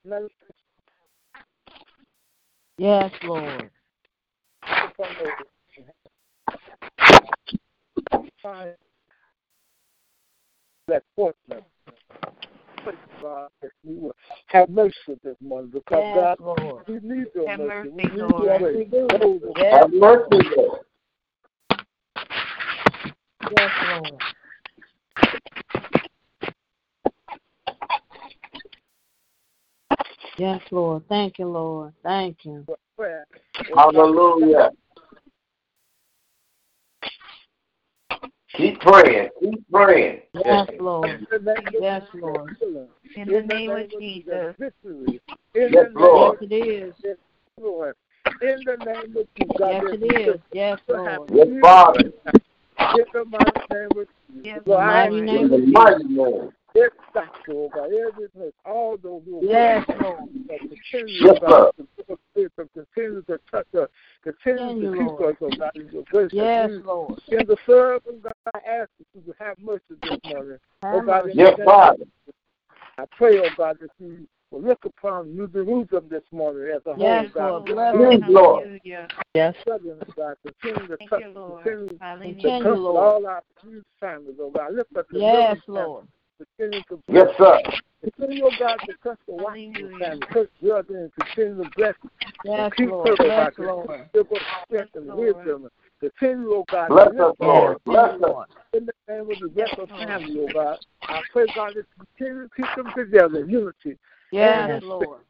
[2.77, 3.69] Yes, Lord.
[4.63, 5.85] upon those.
[8.41, 8.75] Find
[10.88, 11.35] that fortunate.
[11.49, 11.76] Pray,
[13.21, 14.15] God, that you will
[14.47, 16.83] have mercy this morning because Yes, God, Lord.
[16.88, 17.89] we need your Have mercy.
[17.89, 18.43] mercy, We need Lord.
[18.43, 18.88] your grace.
[18.91, 20.79] Those, oh Yes, Have mercy, Lord.
[23.51, 24.21] yes, Lord.
[30.38, 31.03] Yes, Lord.
[31.09, 31.93] Thank you, Lord.
[32.03, 32.65] Thank you.
[33.75, 34.71] Hallelujah.
[38.55, 39.29] Keep praying.
[39.41, 40.21] Keep praying.
[40.33, 41.09] Yes, Lord.
[41.09, 42.55] In the name of Yes, Jesus, Lord.
[43.15, 44.55] In the name of Jesus.
[44.59, 45.21] Victory.
[45.55, 46.37] In Yes, the name Lord.
[46.41, 46.93] Yes, it is.
[47.11, 47.17] of
[47.63, 47.95] Lord.
[48.41, 49.55] In the name of Jesus.
[49.57, 50.39] God, Yes, that it is.
[50.53, 51.29] Yes, you Lord.
[51.29, 52.11] have Yes, Father.
[52.95, 54.43] In the mighty name of Jesus.
[54.43, 55.73] Yes, Lord, I mighty ask name In you the of Jesus.
[55.73, 56.51] mighty name.
[56.73, 60.19] This doctor, oh God, every nurse, all those who are Yes, working, Lord.
[60.51, 60.57] uh,
[60.91, 61.71] continue, Yes, oh God, sir.
[61.77, 63.89] to give us wisdom, continue to touch us,
[64.43, 65.36] continue to Continue, keep Lord.
[65.36, 66.32] us, oh God, in your grace.
[66.32, 67.19] Yes, As Lord.
[67.30, 70.57] we in the serve, oh God, I ask that you would have mercy this morning.
[70.84, 71.32] Oh Have God, mercy.
[71.32, 72.05] in the Yes, name Father.
[72.97, 76.95] I pray, oh God, that you will look upon New Jerusalem this morning as a
[76.95, 77.65] Yes, whole, Lord.
[77.65, 77.75] God.
[77.75, 78.34] Bless Yes, them.
[78.34, 78.63] Lord.
[78.63, 79.07] Hallelujah.
[79.34, 79.55] Yes.
[79.67, 81.63] Southern, God, continue to Thank touch, you, Lord.
[81.63, 82.34] continue to Hallelujah.
[82.34, 83.03] Continue, comfort Lord.
[83.03, 84.73] all our abused families, oh God.
[84.73, 86.07] Lift up the Yes, living Lord.
[86.57, 87.59] Continue to Yes, sir.
[88.03, 89.99] Continue, oh God, to touch the Washington Hallelujah.
[89.99, 90.27] family.
[90.33, 91.95] Touch Jordan and continue to bless
[92.43, 93.09] Yes, and keep Lord.
[93.09, 93.65] her, Bless, God.
[93.65, 94.09] Lord.
[94.13, 95.35] Give her strength and Yes, Lord.
[95.35, 95.69] wisdom.
[95.99, 97.75] Continue, oh God, Bless to us, lift her Lord.
[97.75, 97.83] up.
[97.85, 98.31] Bless Continue, us.
[98.31, 98.47] Lord.
[98.73, 100.07] in the name of the bless her Yes, Lord.
[100.07, 100.77] family, oh God.
[101.03, 103.97] I pray, God, that you continue to keep them together in unity.
[104.31, 104.83] Yes, Yes.
[104.83, 105.21] Lord.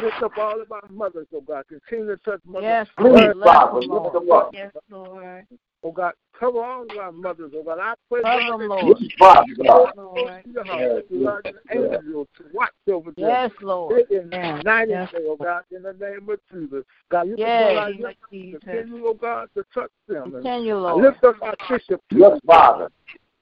[0.00, 1.64] Lift up all of our mothers, oh God.
[1.68, 2.64] Continue to touch mothers.
[2.64, 3.34] Yes, Please, Lord.
[3.34, 4.12] Bless Father, them, lift Lord.
[4.14, 4.44] them up.
[4.46, 5.46] Oh yes, Lord.
[5.84, 7.78] Oh God, cover all of our mothers, oh God.
[7.80, 8.98] I pray, Cover God, them, that Lord.
[9.00, 9.66] Yes, Father, you God.
[9.66, 10.44] Yes, Lord.
[10.44, 11.76] to the house, Yes, that you are an yes.
[11.76, 13.28] angel to watch over them.
[13.28, 14.08] Yes, Lord.
[14.08, 14.30] Day and
[14.64, 15.08] night Yes.
[15.12, 16.84] and day, oh God, in the name of Jesus.
[17.10, 17.48] God, you Yes.
[17.70, 18.60] can our In the name of Jesus.
[18.62, 20.34] continue, oh God, to touch them.
[20.34, 21.04] And Continue, I Lord.
[21.04, 22.84] lift up our bishop to Yes, Father.
[22.86, 22.90] Ask,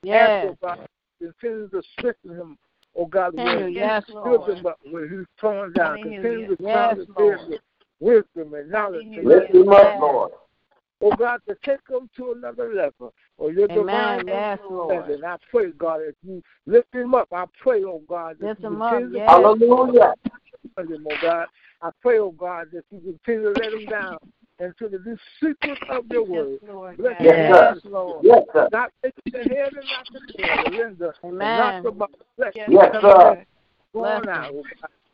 [0.02, 0.46] Yes.
[0.50, 0.88] oh God,
[1.18, 2.58] continue to strengthen him,
[2.96, 3.58] oh God, Continue.
[3.58, 4.58] where Yes, build Lord.
[4.58, 5.98] him up where he's torn down.
[6.02, 7.40] Continue to Yes, crown Lord.
[7.48, 7.60] with
[8.00, 9.06] wisdom and knowledge.
[9.22, 10.32] Lift him up, Lord.
[11.00, 13.12] oh God, to take them to another level.
[13.38, 13.84] Oh, or your Amen.
[13.84, 14.92] divine Yes, Lord.
[14.92, 15.24] understanding.
[15.24, 18.68] I pray, God, as you lift him up, I pray, oh God, that Lift you
[18.68, 19.28] him up, continue to yes.
[19.28, 20.14] Hallelujah.
[20.78, 21.46] Him, oh God.
[21.82, 24.18] I pray, oh God, that you continue to let him down
[24.62, 26.60] into the deep secret of your word.
[26.96, 27.72] Bless Yes, him, sir.
[27.74, 28.24] Yes, Lord.
[28.24, 28.68] Yes, sir.
[28.72, 31.58] Not taking the head and not the tail, the lender, and Amen.
[31.58, 32.14] not the bottom.
[32.36, 33.00] Bless Yes, him.
[33.00, 33.44] sir.
[33.92, 34.54] Going Bless out,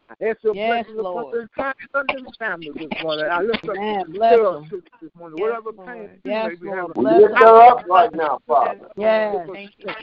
[0.09, 0.17] him.
[0.21, 0.27] God.
[0.27, 1.35] I ask your Yes, blessings upon Lord.
[1.35, 3.27] the entire Sunday family this morning.
[3.31, 4.05] I lift up Amen.
[4.07, 4.65] the Bless girl him.
[4.65, 5.41] sister this morning.
[5.41, 6.79] Whatever pain she Yes, may be Lord.
[6.79, 6.93] having.
[6.97, 7.47] We Bless lift her.
[7.47, 8.89] her up right now, Father.
[8.97, 9.49] Yes.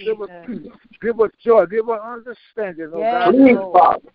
[0.03, 0.71] Give us peace.
[1.01, 1.65] Give us joy.
[1.65, 3.31] Give us understanding, oh Yes, God.
[3.33, 3.79] Please, Lord.
[3.79, 4.09] Father.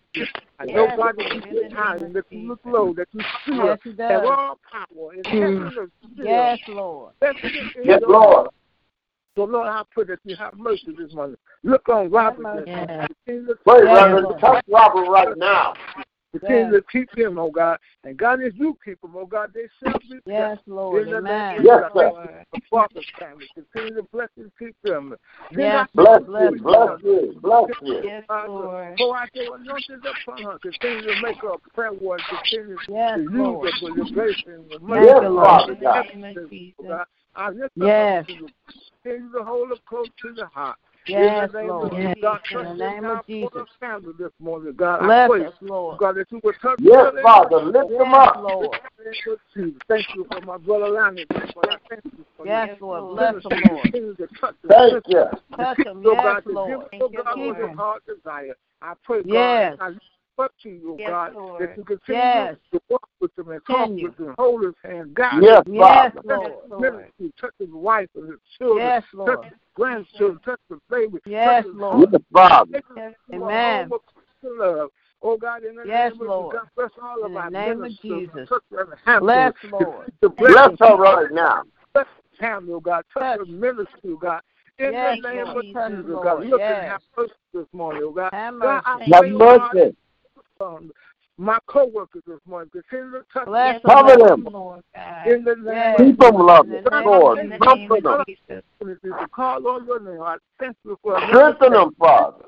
[0.59, 1.33] I know, Yes, God, that Lord.
[1.33, 3.97] you sit high and that you look low, that you see Yes, us, he have
[3.97, 4.25] does.
[4.25, 5.41] all power in mm.
[5.41, 6.25] heaven and still.
[6.27, 7.13] Yes, Lord.
[7.83, 8.49] Yes, Lord.
[9.35, 11.37] So, Lord, I pray that you have mercy this morning.
[11.63, 12.43] Look on Robert.
[12.43, 12.65] mercy.
[12.65, 13.09] this.
[13.25, 15.73] Continue to- Pray, Yes, Touch Robert right now.
[16.31, 16.73] Continue Yes.
[16.73, 17.77] to keep him, oh God.
[18.05, 21.07] And God, as you keep him, oh God, they shall be Yes, Lord.
[21.07, 21.57] In the name Amen.
[21.59, 22.07] of Yes, Jesus, sir.
[22.07, 23.47] I thank you for Father's family.
[23.53, 25.15] Continue to bless and keep them.
[25.51, 28.01] Then Yes, I Bless Bless you, bless you, bless you.
[28.03, 28.97] Yes, Lord.
[28.97, 30.59] Pour out your anointing upon her.
[30.59, 32.23] Continue to make her a prayer warrior.
[32.29, 33.73] Continue Yes, to use Lord.
[33.73, 35.05] her for your grace and your Thank mercy.
[35.07, 35.29] Yes, you,
[36.87, 37.07] Lord.
[37.35, 37.59] Father God.
[37.59, 37.59] God.
[37.59, 38.19] I lift Yes.
[38.21, 38.49] up to you.
[39.33, 40.77] To hold her close to the heart.
[41.07, 41.93] Yes, in the name Lord.
[41.93, 42.21] Of Jesus.
[42.21, 43.49] God, In the name of Jesus.
[43.53, 45.01] the family this morning, God.
[45.01, 45.97] I Bless pray, us, Lord.
[45.97, 47.21] God, that you would touch Yes, her.
[47.23, 47.65] Father.
[47.65, 48.37] Lift them Yes, up.
[48.43, 48.79] Lord.
[49.87, 51.25] Thank you for my brother Lonnie.
[51.31, 51.67] Lord.
[51.69, 52.85] I thank you for Yes, you.
[52.85, 53.17] Lord.
[53.17, 53.91] Bless him, Lord.
[53.91, 54.69] Continue to touch him.
[54.69, 55.25] Thank you.
[55.55, 55.77] Touch.
[55.83, 56.89] So Yes, Lord.
[56.91, 57.77] give, oh God, Keep what his him.
[57.77, 58.55] heart desire.
[58.83, 59.77] I pray, Yes.
[59.79, 60.01] God, I look
[60.39, 62.55] up to you, oh God, that you continue Yes.
[62.73, 65.63] to walk with him and talk with him, hold his hand, guide Yes.
[65.67, 66.21] Yes, Father.
[66.69, 67.05] Lord.
[67.39, 69.27] Touch his wife and his children, Yes, Lord.
[69.29, 69.49] touch Lord.
[69.49, 71.19] his grandchildren, touch the baby.
[71.25, 72.11] Yes, touch his Lord.
[72.11, 72.71] Yes, Father.
[72.73, 72.95] Take him
[73.31, 73.89] to a Amen.
[73.89, 74.01] home of
[74.43, 74.89] love.
[75.23, 76.55] Oh God, in the Yes, name of Lord.
[76.55, 78.49] Jesus, bless all of In the our name of ministers, Jesus.
[78.49, 79.27] touch every handful.
[79.27, 80.11] Bless, Lord.
[80.21, 81.63] The Bless blessings, her right now.
[81.93, 82.07] touch
[82.39, 83.47] family, oh God, touch Touch.
[83.47, 84.41] the ministry, God.
[84.79, 85.57] In Yes, the name Lord.
[85.57, 86.25] of Touch, Jesus, Lord.
[86.25, 86.77] God, look Yes.
[86.81, 88.33] and have mercy this morning, oh God.
[88.33, 89.11] Have God, I mercy.
[89.13, 89.95] Have pray, oh God, mercy.
[90.61, 90.91] Um,
[91.37, 94.43] my co-workers this morning, continue to touch Bless them.
[94.43, 94.81] them, Lord.
[95.25, 95.99] In the name Yes.
[95.99, 96.83] of Keep them, love In it.
[96.83, 97.39] the Lord.
[97.61, 98.23] Comfort them.
[98.81, 100.21] opportunity call on your name.
[100.21, 102.45] I thank you for Strengthen them, Father.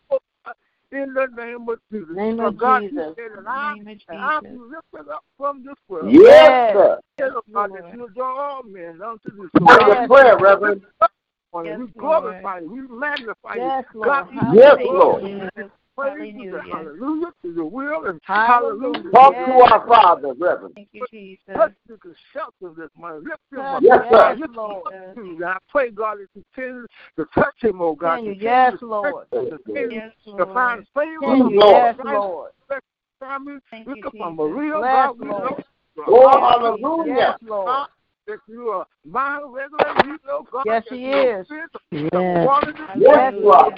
[0.91, 2.07] in the name of Jesus.
[2.15, 3.15] Name For of God, you Jesus.
[3.17, 3.75] said that I,
[4.09, 6.13] and I be lifted up from this world.
[6.13, 6.99] Yes, sir.
[7.17, 10.03] Tell God that you draw all men unto this That's world.
[10.03, 10.81] the prayer, Reverend.
[11.53, 12.71] we glorify you.
[12.71, 14.01] We magnify Yes, you.
[14.01, 14.09] Lord.
[14.09, 15.23] God, Yes, give Lord.
[15.95, 16.71] Glory and Praise you.
[16.71, 18.83] Hallelujah to your will and Hallelujah.
[18.93, 19.11] hallelujah.
[19.11, 19.45] Talk Yes.
[19.47, 20.75] to our Father, Reverend.
[20.75, 21.43] Thank you, Jesus.
[21.55, 23.23] Touch you to shelter this morning.
[23.23, 23.83] Lift him up.
[23.83, 24.17] Yes, sir.
[24.17, 24.87] God, lift him Lord.
[24.87, 25.45] up to you.
[25.45, 26.87] I pray, God, that you continue
[27.17, 28.17] to touch him, oh God.
[28.17, 28.39] Continue.
[28.39, 29.25] Continue Yes, to Lord.
[29.31, 29.59] touch him.
[29.65, 30.53] Continue Yes, to Lord.
[30.53, 31.19] find favor.
[31.19, 31.59] Continue.
[31.59, 31.73] Lord.
[31.73, 32.51] Yes, Right Lord.
[33.19, 33.59] family.
[33.71, 34.37] Thank Look you, upon Jesus.
[34.37, 35.43] Maria, Bless, God, we Lord.
[35.43, 35.59] know.
[36.07, 37.13] Oh, God, hallelujah.
[37.15, 37.67] Yes, Lord.
[37.67, 37.87] God,
[38.27, 40.63] that you are my regulator, you know, God.
[40.65, 41.47] Yes, that He you are is.
[41.47, 41.81] fit,
[42.13, 42.45] Yes.
[42.45, 43.77] water this Yes, morning.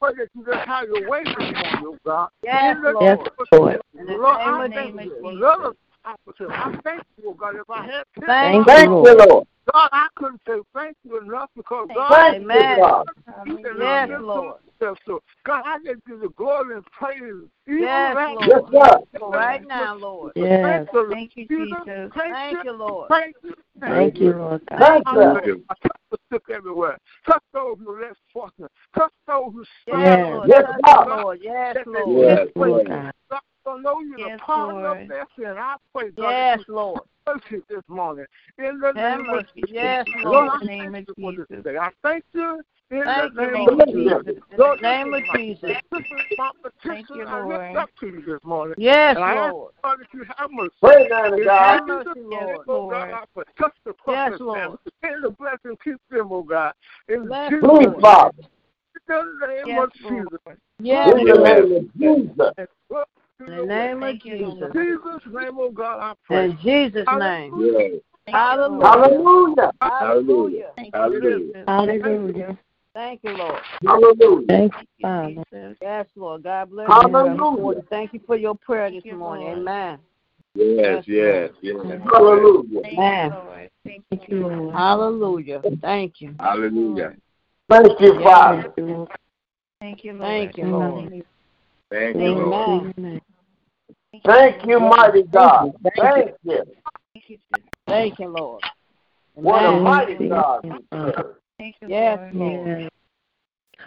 [0.00, 0.14] Father.
[0.14, 2.28] We pray that you just have your way this morning, oh God.
[2.42, 3.18] Yes, Lord.
[3.38, 3.80] Yes, Lord.
[3.94, 5.72] Lord, I of thank you for another
[6.04, 6.54] opportunity.
[6.54, 7.56] I thank you, oh God.
[7.56, 9.28] If I had ten Thank Thank you, you, Lord.
[9.28, 9.46] Lord.
[9.72, 12.76] God, I couldn't say thank you enough because God, Thank you, Amen.
[12.78, 13.08] God.
[13.46, 14.56] you can Yes, love Lord.
[14.80, 14.98] yourself.
[15.06, 17.20] So, God, I give you the glory and praise.
[17.66, 18.72] Even Yes, right Lord.
[18.72, 19.26] Yes, sir.
[19.26, 20.32] Right now, Lord.
[20.36, 20.86] Yes.
[20.92, 21.78] Thank you, Thank you, Jesus.
[21.84, 22.12] Jesus.
[22.14, 23.08] Thank you, Lord.
[23.08, 23.54] Thank you.
[23.80, 25.02] Thank you, Lord God.
[25.04, 25.64] Thank you.
[26.30, 26.98] I sick everywhere.
[27.26, 28.70] Touch those who are less fortunate.
[28.96, 30.18] Touch those who Yes, Yes.
[30.34, 30.48] Lord.
[30.48, 31.08] Yes, Touch God.
[31.08, 31.38] them, Lord.
[31.42, 32.28] Yes, that they Lord.
[32.28, 33.12] Yes, Yes, Lord God.
[33.30, 35.02] God don't know you Yes, the pardon Lord.
[35.02, 35.46] of their sin.
[35.58, 37.00] I pray, God, Yes, that you Lord.
[37.26, 38.26] mercy this morning.
[38.58, 39.48] In the Have name of mercy.
[39.56, 39.70] Jesus.
[39.72, 40.48] Yes, Lord, Lord.
[40.48, 41.64] I In the name thank of you for this Jesus.
[41.64, 41.76] day.
[41.76, 42.62] I thank you
[42.92, 43.80] in Thank the you, name Lord.
[43.80, 44.42] of Jesus.
[44.52, 45.76] In Lord, the name this of is my- Jesus.
[45.90, 47.16] This is my Thank petition.
[47.16, 47.76] you, I lift Lord.
[47.76, 48.74] up to you this morning.
[48.78, 49.72] Yes, And I ask Lord.
[49.82, 50.70] God that you have mercy.
[50.80, 51.66] Pray, man of In God.
[51.80, 52.46] Have mercy, Jesus' Lord.
[52.46, 53.44] name, oh God, I pray.
[53.58, 54.60] Touch the Yes, Lord.
[54.60, 54.78] family.
[55.02, 56.72] Continue to keep them, oh God.
[57.08, 58.32] In Bless, Jesus' Please, Father.
[59.08, 60.58] in the name Yes, of Jesus.
[60.80, 62.52] Yes, In the name of Jesus.
[62.58, 63.08] And look
[63.38, 64.72] to In the name of Jesus.
[64.74, 66.44] Jesus' name, oh God, I pray.
[66.46, 67.52] In Jesus' name.
[67.52, 68.00] Hallelujah.
[68.28, 69.72] Hallelujah.
[69.80, 70.72] Hallelujah.
[70.72, 70.72] Hallelujah.
[70.76, 72.58] Thank you, Hallelujah.
[72.94, 73.60] Thank you, Lord.
[73.86, 74.46] Hallelujah.
[74.48, 75.76] Thank you, Father.
[75.82, 76.42] Yes, Lord.
[76.42, 77.12] God bless you.
[77.12, 77.82] Hallelujah.
[77.90, 79.48] Thank you for your prayer this morning.
[79.48, 79.98] Amen.
[80.54, 81.76] Yes, yes, yes.
[82.12, 82.80] Hallelujah.
[82.86, 83.32] Amen.
[83.86, 84.04] You, Lord.
[84.04, 84.74] Thank you, Thank you, Lord.
[84.74, 85.62] Hallelujah.
[85.80, 86.34] Thank you.
[86.40, 87.14] Hallelujah.
[87.68, 88.62] Thank you, Father.
[88.62, 89.08] Thank you, Lord.
[89.80, 90.22] Thank you, Lord.
[90.22, 90.94] Thank you, Lord.
[90.94, 91.22] Hallelujah.
[91.90, 92.94] Thank Glory you, Lord.
[92.94, 93.20] to Amen.
[94.24, 95.72] Thank you, mighty God.
[95.96, 96.62] Thank you.
[97.14, 97.38] Thank you,
[97.86, 98.62] Thank you, Lord.
[99.34, 100.62] What a mighty God.
[101.58, 102.34] Thank you, Yes, Lord.
[102.34, 102.68] Lord.
[102.78, 102.90] Yes.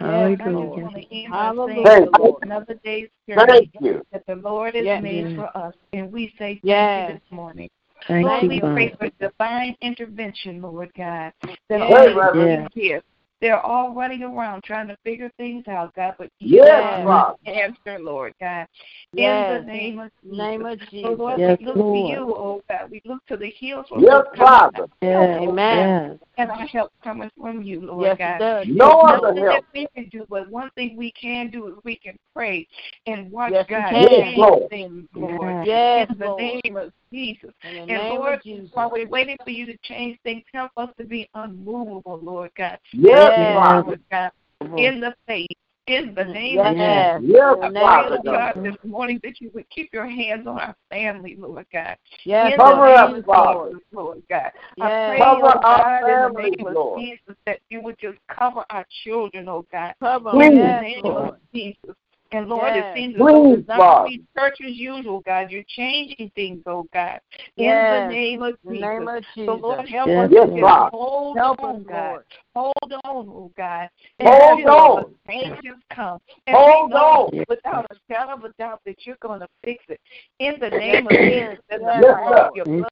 [0.00, 0.82] I just Hallelujah.
[0.82, 2.38] want to end by Hallelujah, Thank you.
[2.42, 4.02] Another day's Thank journey you.
[4.12, 5.02] that the Lord has Yes.
[5.02, 7.08] made for us, and we say thank Yes.
[7.10, 7.70] you this morning.
[8.06, 8.74] Thank Lord, you, we Father.
[8.74, 11.32] pray for divine intervention, Lord God.
[11.68, 12.72] That Yes, all Reverend.
[12.72, 13.04] kids,
[13.40, 17.36] they're all running around trying to figure things out, God, but you are Father.
[17.44, 18.66] the answer, Lord God.
[19.12, 19.50] Yes.
[19.50, 20.38] In the name of Jesus.
[20.38, 21.18] Name of So, Jesus.
[21.18, 22.06] Lord, Yes, we look Lord.
[22.06, 22.90] to you, oh God.
[22.90, 24.82] We look to the hills from Yes, Father.
[24.82, 26.10] our Yes, help, Amen.
[26.10, 26.28] yes.
[26.38, 28.36] and our help coming from you, Lord Yes, God.
[28.36, 28.66] it does.
[28.68, 29.64] No There's other nothing help.
[29.64, 32.66] that we can do, but one thing we can do is we can pray
[33.06, 34.02] and watch Yes, God can.
[34.02, 34.68] Yes, change Lord.
[34.70, 35.66] things, Lord.
[35.66, 36.38] Yes, in the Lord.
[36.64, 37.50] name of Jesus.
[37.64, 38.70] In the And name Lord, of Jesus.
[38.72, 42.78] while we're waiting for you to change things, help us to be unmovable, Lord God.
[42.92, 43.29] Yes, Yes.
[43.34, 43.82] Father.
[43.88, 44.32] Lord God,
[44.76, 45.48] in the faith,
[45.86, 46.66] in the name Yes.
[46.66, 47.20] of Yes.
[47.22, 47.32] Jesus.
[47.32, 48.64] Yes, I pray, Father oh God, God.
[48.64, 51.96] this morning that you would keep your hands on our family, Lord God.
[52.24, 53.70] Yes, in Cover the us, name of Father.
[53.92, 54.52] Lord God.
[54.80, 57.98] I pray, Cover oh our God, in the families, name of Jesus, that you would
[57.98, 59.94] just cover our children, oh God.
[60.00, 60.76] Cover In them.
[60.76, 61.28] the name Lord.
[61.30, 61.96] of Jesus.
[62.32, 62.96] And Lord, Yes.
[62.96, 65.50] it seems as though it's not going to be church as usual, God.
[65.50, 67.20] You're changing things, oh God.
[67.56, 67.90] In Yes.
[67.90, 68.88] the name of In the Jesus.
[68.88, 72.10] name of So Lord, help Yes, us Yes, just hold Help on, us, God.
[72.10, 72.24] Lord.
[72.54, 73.88] Hold on, oh God.
[74.22, 75.04] Hold on.
[75.26, 76.18] the changes come.
[76.46, 77.44] And Hold we know on.
[77.48, 80.00] without a shadow of a doubt that you're going to fix it.
[80.38, 82.88] In the name of Jesus and the Yes, power of your blood.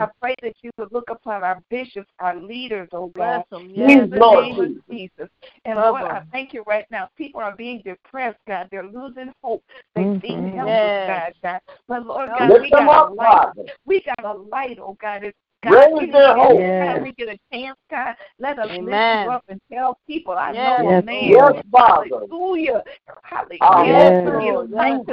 [0.00, 3.44] I pray that you would look upon our bishops, our leaders, oh God.
[3.50, 3.70] them.
[3.74, 4.82] In Yes, the Lord name Jesus.
[4.88, 5.28] of Jesus.
[5.64, 6.26] And Cover Lord, I 'em.
[6.32, 7.08] thank you right now.
[7.16, 8.68] People are being depressed, God.
[8.70, 9.64] They're losing hope.
[9.94, 10.20] They Mhm.
[10.22, 11.06] seem helpless, Yes.
[11.06, 11.60] God, God.
[11.88, 13.26] But Lord God, Lift we them got a up, light.
[13.26, 13.64] Father.
[13.84, 15.24] We got a light, oh God.
[15.24, 16.58] It's God, Raise we need their hope.
[16.58, 17.02] Yes.
[17.02, 20.80] we get a chance, God, let us lift you up and tell people, I Yes,
[20.80, 21.28] know Yes, a man.
[21.28, 22.08] Yes, Father.
[22.08, 22.82] Hallelujah.
[23.22, 23.58] Hallelujah.
[23.60, 24.22] Ah, Yes.
[24.24, 24.66] He Lord.
[24.66, 25.04] is light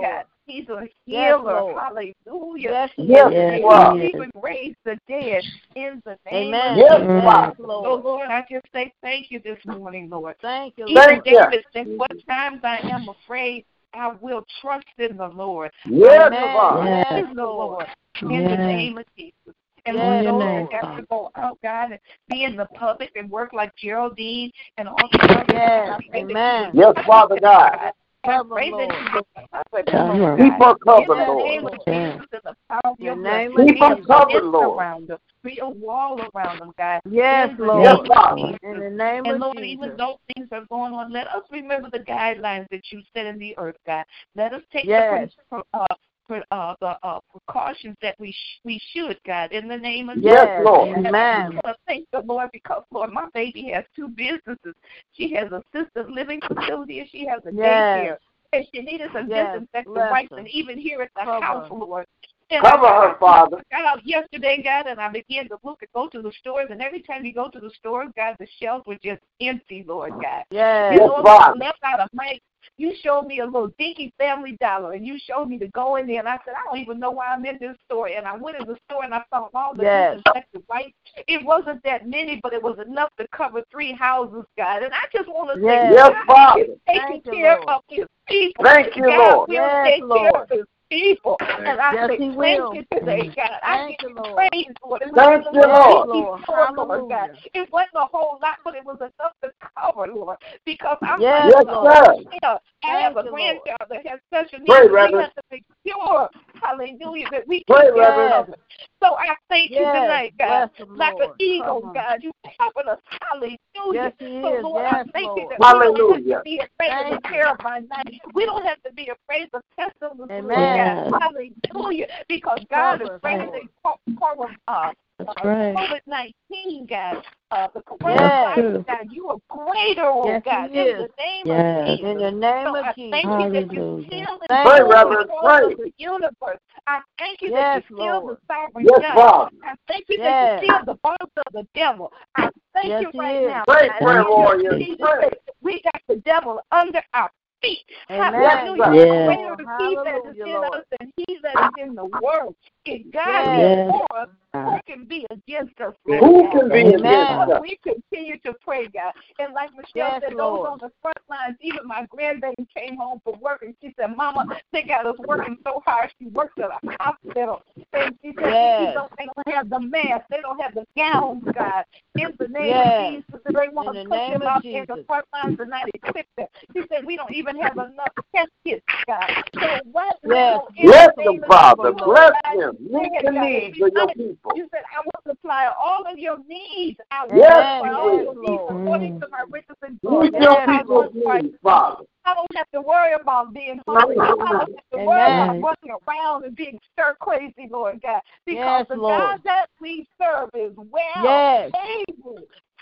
[0.00, 0.88] Yes, to the Lord.
[0.88, 0.88] blind, Lord.
[0.88, 0.88] God.
[1.06, 1.60] He's a healer.
[1.60, 1.82] Lord.
[2.26, 2.70] Hallelujah.
[2.70, 3.60] Yes, he Yes, is.
[3.62, 5.44] Yes, he He even raise the dead
[5.76, 6.72] in the name Amen.
[6.72, 7.08] of Yes, Jesus.
[7.08, 7.24] Mm.
[7.24, 7.54] Father.
[7.58, 8.04] So, Lord.
[8.04, 10.36] Lord, I just say thank you this morning, Lord.
[10.40, 11.24] Thank you, Even Lord.
[11.24, 11.32] Thank you.
[11.50, 15.70] David said, What times I am afraid, I will trust in the Lord.
[15.86, 16.52] Yes, Amen.
[16.52, 16.86] Father.
[16.86, 17.06] Yes.
[17.08, 17.86] Trust in the Lord
[18.22, 18.58] in the Yes.
[18.58, 19.54] name of Jesus.
[19.86, 22.44] And Yes, Lord, In your those name, that have to go out, God, and be
[22.44, 25.88] in the public and work like Geraldine and all the others, Yes.
[25.90, 26.70] I pray that you Amen.
[26.74, 27.92] Yes, Father God.
[28.24, 29.04] I Cover pray them, that Lord.
[29.04, 30.46] you will cover them, Cover Lord 'em.
[30.50, 30.60] Keep God.
[30.60, 31.44] her In covered, the Lord.
[31.44, 32.12] name of Yes.
[32.18, 33.96] Jesus and the power of your In the blood, name of Keep her be a
[33.96, 34.06] Jesus.
[34.06, 34.78] covered, fence Lord.
[34.78, 37.00] around them, be a wall around them, God.
[37.10, 37.84] Yes, In the Lord.
[37.84, 38.36] Yes, name of Father.
[38.36, 38.58] Jesus.
[38.62, 39.98] In the name And of Lord, even Jesus.
[39.98, 43.56] though things are going on, let us remember the guidelines that you set in the
[43.56, 44.04] earth, God.
[44.34, 45.30] Let us take Yes.
[45.30, 45.96] the pre- uh, pre-
[46.30, 50.48] uh, the uh, precautions that we sh- we should, God, in the name of Yes,
[50.58, 50.64] Yes.
[50.64, 50.96] Lord.
[50.96, 51.60] and I Amen.
[51.64, 54.74] want to thank the Lord because, Lord, my baby has two businesses.
[55.12, 57.96] She has a assisted living facility and she has a Yes.
[57.96, 58.16] daycare.
[58.52, 59.52] And she needs some Yes.
[59.52, 61.74] disinfectant Bless wipes and even here at the Cover house, her.
[61.76, 62.06] Lord.
[62.50, 63.58] And Cover her, Father.
[63.72, 66.68] I got out yesterday, God, and I began to look and go to the stores.
[66.70, 70.12] And every time you go to the stores, God, the shelves were just empty, Lord
[70.22, 70.44] God.
[70.50, 70.92] Yes.
[70.92, 71.58] And Yes, Lord, Father.
[71.58, 72.38] left out of my
[72.76, 76.06] you showed me a little dinky family dollar and you showed me to go in
[76.06, 78.36] there and I said, I don't even know why I'm in this store and I
[78.36, 80.14] went in the store and I found all the Yes.
[80.14, 80.92] disinfectant wipes.
[81.26, 84.82] It wasn't that many, but it was enough to cover three houses, God.
[84.82, 85.72] And I just want to Yes.
[85.72, 86.62] say Yes, God Father.
[86.62, 87.68] is taking Thank you, care Lord.
[87.68, 88.64] of his people.
[88.64, 89.48] Thank you, God Lord.
[89.48, 90.42] will Yes, take care Lord.
[90.42, 91.36] of his people.
[91.40, 92.74] And I Yes, say, thank will.
[92.74, 93.50] you today, God.
[93.62, 95.02] I Thank give you, you praise, Lord.
[95.02, 96.08] It Thank you, Yes, Lord.
[96.08, 96.40] Lord.
[96.48, 97.28] Lord God.
[97.28, 97.36] Hallelujah.
[97.54, 100.36] It wasn't a whole lot, but it was enough to cover, Lord.
[100.64, 101.92] Because I'm Yes, Yes, Lord.
[101.92, 102.58] sir.
[102.84, 104.70] I have a you, grandchild that has special needs.
[104.70, 106.28] Pray, we have to make sure,
[106.62, 108.30] hallelujah, that we Pray, Reverend.
[108.32, 108.58] covered.
[109.02, 110.02] So I thank you Yes.
[110.02, 110.70] tonight, God.
[110.78, 111.92] Them, Like an eagle, 'em.
[111.94, 112.98] God, you covered us.
[113.22, 113.58] Hallelujah.
[113.92, 114.60] Yes, he so.
[114.62, 115.50] Lord, Yes, I thank you Lord.
[115.50, 116.38] that we don't have Hallelujah.
[116.38, 117.34] to be afraid of Thank the you.
[117.34, 118.20] terror by night.
[118.34, 120.77] We don't have to be afraid of pestilence, Amen.
[120.84, 121.12] God.
[121.20, 122.06] Hallelujah.
[122.28, 123.52] Because God is Cover us, greater Lord.
[123.52, 125.74] than co- co- uh, That's uh, right.
[125.76, 127.22] COVID 19, God.
[127.50, 128.04] Uh, the Yes.
[128.04, 130.96] coronavirus, God, you are greater, oh Yes, God, he in is.
[130.98, 131.66] the name Yes.
[131.80, 132.08] of Jesus.
[132.10, 133.10] In the name So of I Jesus.
[133.10, 134.06] thank you that you Hallelujah.
[134.06, 135.28] still Thank Pray, you, in Reverend.
[135.28, 135.72] control Pray.
[135.72, 136.58] of the universe.
[136.86, 138.36] I thank you Yes, that you still Lord.
[138.36, 139.14] the sovereign Yes, God.
[139.14, 139.50] Father.
[139.64, 140.24] I thank you Yes.
[140.24, 142.12] that you still the boss of the devil.
[142.36, 143.46] I thank Yes, you he right is.
[143.46, 143.64] now.
[143.66, 144.78] Pray, God, prayer in warriors.
[144.78, 145.20] Jesus' Pray.
[145.20, 145.30] name,
[145.62, 147.30] We got the devil under our
[147.60, 147.84] feet.
[148.10, 148.32] Amen.
[148.32, 148.92] Hallelujah.
[148.94, 149.26] Yes.
[149.26, 150.74] Greater is he that is Hallelujah, in Lord.
[150.74, 152.54] us than he that is in the world.
[152.84, 153.88] If God Yes.
[153.88, 156.52] is for us, who can be against us, Lord Who God?
[156.52, 156.94] can be Amen.
[156.94, 157.60] against us?
[157.60, 159.12] We continue to pray, God.
[159.38, 160.60] And like Michelle Yes, said, Lord.
[160.60, 164.16] those on the front lines, even my grandbaby came home from work and she said,
[164.16, 166.10] Mama, they got us working so hard.
[166.18, 167.62] She works at a hospital.
[167.92, 168.88] And she said, Yes.
[168.88, 170.26] they, don't, they don't have the masks.
[170.30, 171.84] They don't have the gowns, God.
[172.16, 173.00] In the name Yes.
[173.00, 175.56] of Jesus, they want to the put name them of out in the front lines
[175.60, 176.46] and not equip them.
[176.74, 179.30] She said, we don't even have enough test kits, God.
[179.60, 180.60] So what Yes.
[180.60, 181.92] now in Bless the them, Father.
[181.92, 182.76] Jesus, Bless God, them.
[182.92, 184.47] they Meet have the needs of your people.
[184.56, 186.98] You said, I will supply all of your needs.
[187.10, 188.82] I will Yes, supply all your needs Lord.
[188.84, 190.30] according to my riches and glory.
[190.30, 192.04] Meet your people's one Christ needs, Father.
[192.24, 194.16] I don't have to worry about being hungry.
[194.20, 195.62] I don't have to worry about Amen.
[195.62, 198.20] running around and being stir crazy, Lord God.
[198.44, 199.22] Because Yes, the Lord.
[199.22, 201.72] God that we serve is well Yes.
[202.08, 202.38] able.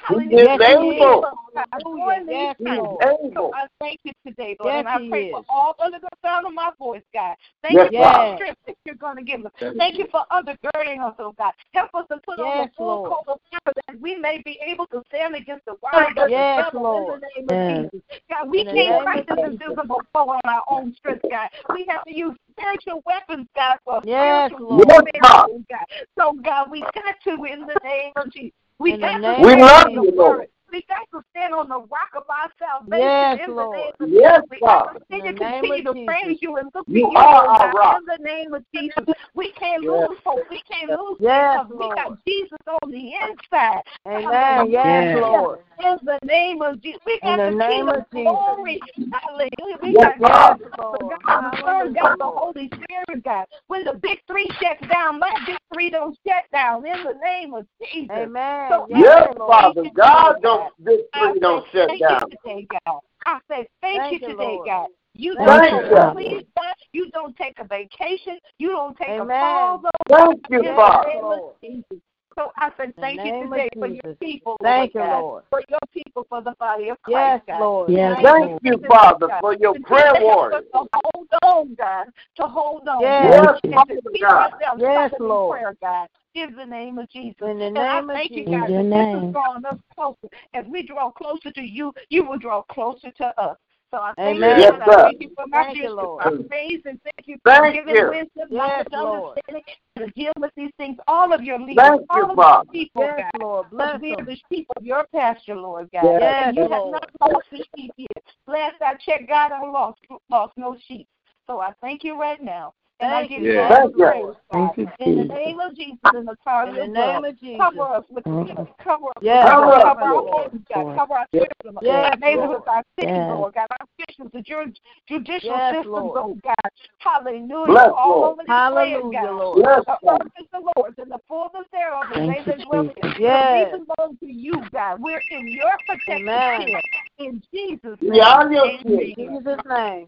[0.09, 0.59] He is Hallelujah.
[0.61, 1.25] able.
[1.73, 2.25] Hallelujah.
[2.29, 3.03] Yes, He is Lord.
[3.03, 3.51] So able.
[3.55, 5.31] I thank you today, Lord, Yes, and I He pray is.
[5.33, 7.35] for all under the sound of my voice, God.
[7.63, 9.53] Thank Yes, you for the strength that you're going to give us.
[9.77, 11.53] Thank you for undergirding us, oh God.
[11.73, 13.11] Help us to put on the full Lord.
[13.11, 16.29] coat of armor that we may be able to stand against the wiles of the
[16.29, 17.15] Yes, devil Lord.
[17.15, 17.91] in the name of Yes.
[17.93, 18.21] Jesus.
[18.31, 21.49] God, we In can't fight this invisible foe on our own strength, God.
[21.75, 24.87] We have to use spiritual weapons, God, for Yes, spiritual Lord.
[24.89, 25.49] Yes, warfare, God.
[25.51, 25.87] oh God.
[26.19, 28.53] So, God, we got to in the name of Jesus.
[28.79, 30.49] We In the got name to We stand love you, Lord.
[30.67, 30.73] Word.
[30.73, 33.77] We got to stand on the rock of our salvation Yes, in the Lord.
[33.77, 34.51] name of Yes, Jesus.
[34.51, 34.89] We got God.
[34.93, 36.07] to continue, In the name continue of to Jesus.
[36.07, 37.97] praise you and look You to you, are our rock.
[38.01, 39.05] in the name of Jesus.
[39.35, 40.09] We can't Yes.
[40.09, 40.47] lose hope.
[40.51, 43.83] We can't lose Yes, because we got Jesus on the inside.
[44.09, 44.71] Amen.
[44.71, 45.17] Yes, Yes.
[45.23, 45.61] Lord.
[45.85, 47.01] In the name of Jesus.
[47.05, 48.33] We got In the the name King of of Jesus.
[48.33, 48.81] glory.
[49.13, 49.79] Hallelujah.
[49.83, 50.59] We Yes, got God.
[50.61, 51.01] Yes, Lord.
[51.27, 53.47] God, the Son, God, the Holy Spirit, God.
[53.69, 57.55] When the big three shuts down, my big three don't shut down in the name
[57.55, 58.11] of Jesus.
[58.17, 58.69] Amen.
[58.71, 59.83] So, Yes, Yes, Father.
[59.83, 62.21] you, God Lord don't this I tree don't say shut thank down.
[62.31, 63.01] you today, God.
[63.27, 64.67] I say thank, Thank you you, today, Lord.
[64.67, 64.89] God.
[65.15, 66.13] You Thank don't you, God.
[66.15, 66.75] please, God.
[66.93, 68.39] You don't take a vacation.
[68.59, 69.21] You don't take Amen.
[69.21, 69.85] a pause.
[70.09, 71.09] Thank you, Father.
[71.09, 72.03] name of Jesus.
[72.39, 75.21] So I say thank you today for your people, Thank Lord you, God.
[75.21, 75.43] Lord.
[75.49, 77.61] For your people, for the body of Yes, Christ, God.
[77.61, 77.93] Lord.
[77.93, 78.23] Yes.
[78.23, 80.65] Thank you, Father, for your prayer warriors.
[80.75, 82.07] To hold on, God.
[82.37, 83.01] To hold on.
[83.01, 83.31] Yes.
[83.33, 83.61] God.
[83.65, 84.51] Yes, Father God.
[84.79, 85.61] Yes, Lord.
[85.61, 86.09] prayer, God.
[86.37, 87.35] In the name of Jesus.
[87.41, 89.65] In the and I name of thank you, God, In your that this is drawing
[89.65, 90.29] us closer.
[90.53, 93.57] As we draw closer to you, you will draw closer to us.
[93.91, 94.59] So I thank Amen.
[94.59, 94.73] you, Yes.
[94.83, 95.91] I thank you for my Thank you.
[95.91, 96.23] Lord.
[96.27, 98.11] I praise and thank you for Thank giving you.
[98.11, 99.39] wisdom, Yes, knowledge, Lord.
[99.47, 99.63] understanding
[99.97, 100.99] to deal with these things.
[101.09, 102.65] All of your leaders, Thank you, of Father.
[102.67, 103.41] your people, Yes, God.
[103.41, 103.71] Lord.
[103.71, 104.27] Bless we are them.
[104.27, 106.05] the sheep of your pasture, Lord God.
[106.21, 106.35] Yes.
[106.45, 108.25] And you Yes, have not lost the sheep yet.
[108.47, 111.09] Last I checked, God, I lost lost no sheep.
[111.47, 112.75] So I thank you right now.
[113.01, 113.69] And I Thank give you, you Yeah.
[113.69, 114.05] all the Thank you.
[114.05, 114.75] praise, God.
[114.75, 115.37] Thank you, In the Jesus.
[115.37, 117.59] name of Jesus, in the power of In your the name blood, of Jesus.
[117.61, 118.49] cover us with Mhm.
[118.49, 120.33] the cover us Yes, with Cover the us, cover our Lord.
[120.33, 120.99] homes, God, Lord.
[120.99, 122.69] cover our children, Yes, our neighborhoods, Lord.
[122.69, 123.29] our cities, Yes.
[123.29, 124.73] Lord God, our officials, the ju-
[125.07, 126.23] judicial Yes, systems, Lord.
[126.25, 126.71] oh God.
[126.99, 127.67] Hallelujah.
[127.67, 128.31] Bless, All Lord.
[128.33, 129.37] over this land, Hallelujah, God.
[129.37, 129.59] Lord.
[129.61, 130.25] Yes, The Father.
[130.25, 132.89] earth is the Lord's and the fullness thereof, and they Thank you, that dwell in
[132.89, 132.97] it.
[133.03, 133.17] Jesus.
[133.21, 133.75] Yes.
[133.75, 135.01] We belong to you, God.
[135.03, 136.69] We're in your protective Amen.
[136.71, 136.81] care.
[137.19, 138.11] In Jesus' name.
[138.11, 138.83] We are your Amen.
[138.83, 139.15] children.
[139.19, 140.07] In Jesus' name.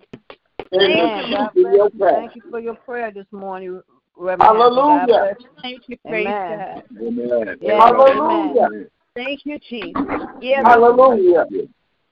[0.73, 1.31] And Amen.
[1.31, 2.17] God sheep in your bless you.
[2.17, 3.83] Thank you for your prayer this morning,
[4.17, 4.43] Reverend.
[4.43, 5.07] Hallelujah.
[5.07, 5.49] God bless you.
[5.63, 6.59] Thank you, praise Amen.
[6.59, 6.83] God.
[7.01, 7.59] Amen.
[7.63, 8.65] Yes, Hallelujah.
[8.67, 8.91] amen.
[9.15, 10.03] Thank you, Jesus.
[10.41, 11.47] Yes, Hallelujah.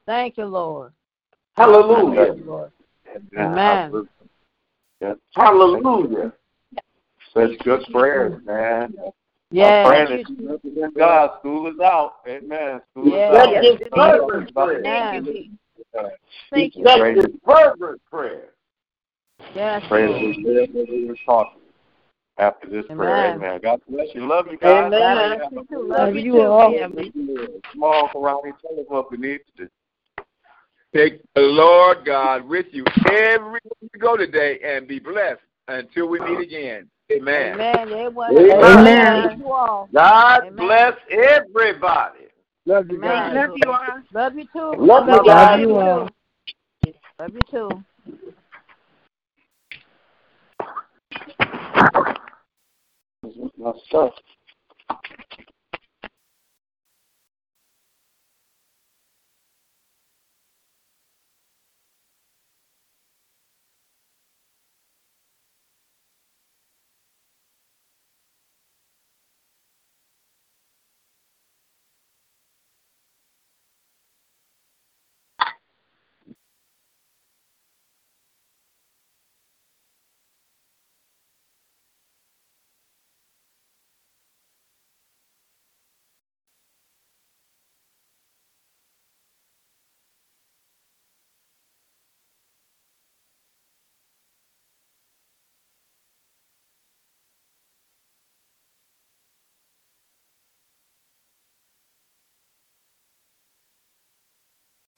[0.07, 0.93] Thank you, Lord.
[1.57, 2.27] Hallelujah.
[2.27, 2.73] Thank you, Lord.
[3.33, 4.09] Yeah, Amen.
[5.35, 6.33] Hallelujah.
[7.35, 8.95] Such good prayers, man.
[9.51, 9.87] Yes.
[9.87, 11.39] I'm praying that you God.
[11.39, 12.15] School is out.
[12.27, 12.81] Amen.
[12.91, 13.31] School Yes.
[13.31, 13.53] is out.
[13.53, 15.23] That's his fervent prayer.
[16.51, 17.15] Thank you, Amen.
[17.15, 17.31] Jesus.
[17.33, 17.41] You.
[17.47, 18.49] That's his fervent prayer.
[19.55, 21.53] Yes, Pray that we as we were taught
[22.39, 23.35] after this prayer.
[23.35, 23.37] Amen.
[23.37, 23.61] Amen.
[23.63, 24.27] God bless you.
[24.27, 24.93] Love you guys.
[24.93, 25.39] Amen.
[25.39, 25.89] Love you too.
[25.89, 27.61] Love Love you you too, all.
[27.73, 28.53] Small karate.
[28.61, 29.69] Tell us what we need to do.
[30.95, 36.21] Take the Lord God with you everywhere you go today and be blessed until we
[36.21, 36.89] meet again.
[37.13, 37.55] Amen.
[37.55, 37.93] Amen.
[37.93, 38.39] Everyone.
[38.39, 38.63] Amen.
[38.63, 39.23] Amen.
[39.23, 39.89] Love you all.
[39.93, 40.57] God Amen.
[40.57, 42.26] bless everybody.
[42.67, 43.09] Love you Amen.
[43.09, 43.35] guys.
[43.35, 44.03] Love you all.
[44.13, 44.75] Love you too.
[44.83, 46.09] Love you Love you all.
[47.21, 47.85] Love you too.
[53.57, 54.13] My stuff.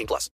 [0.00, 0.28] 18 plus.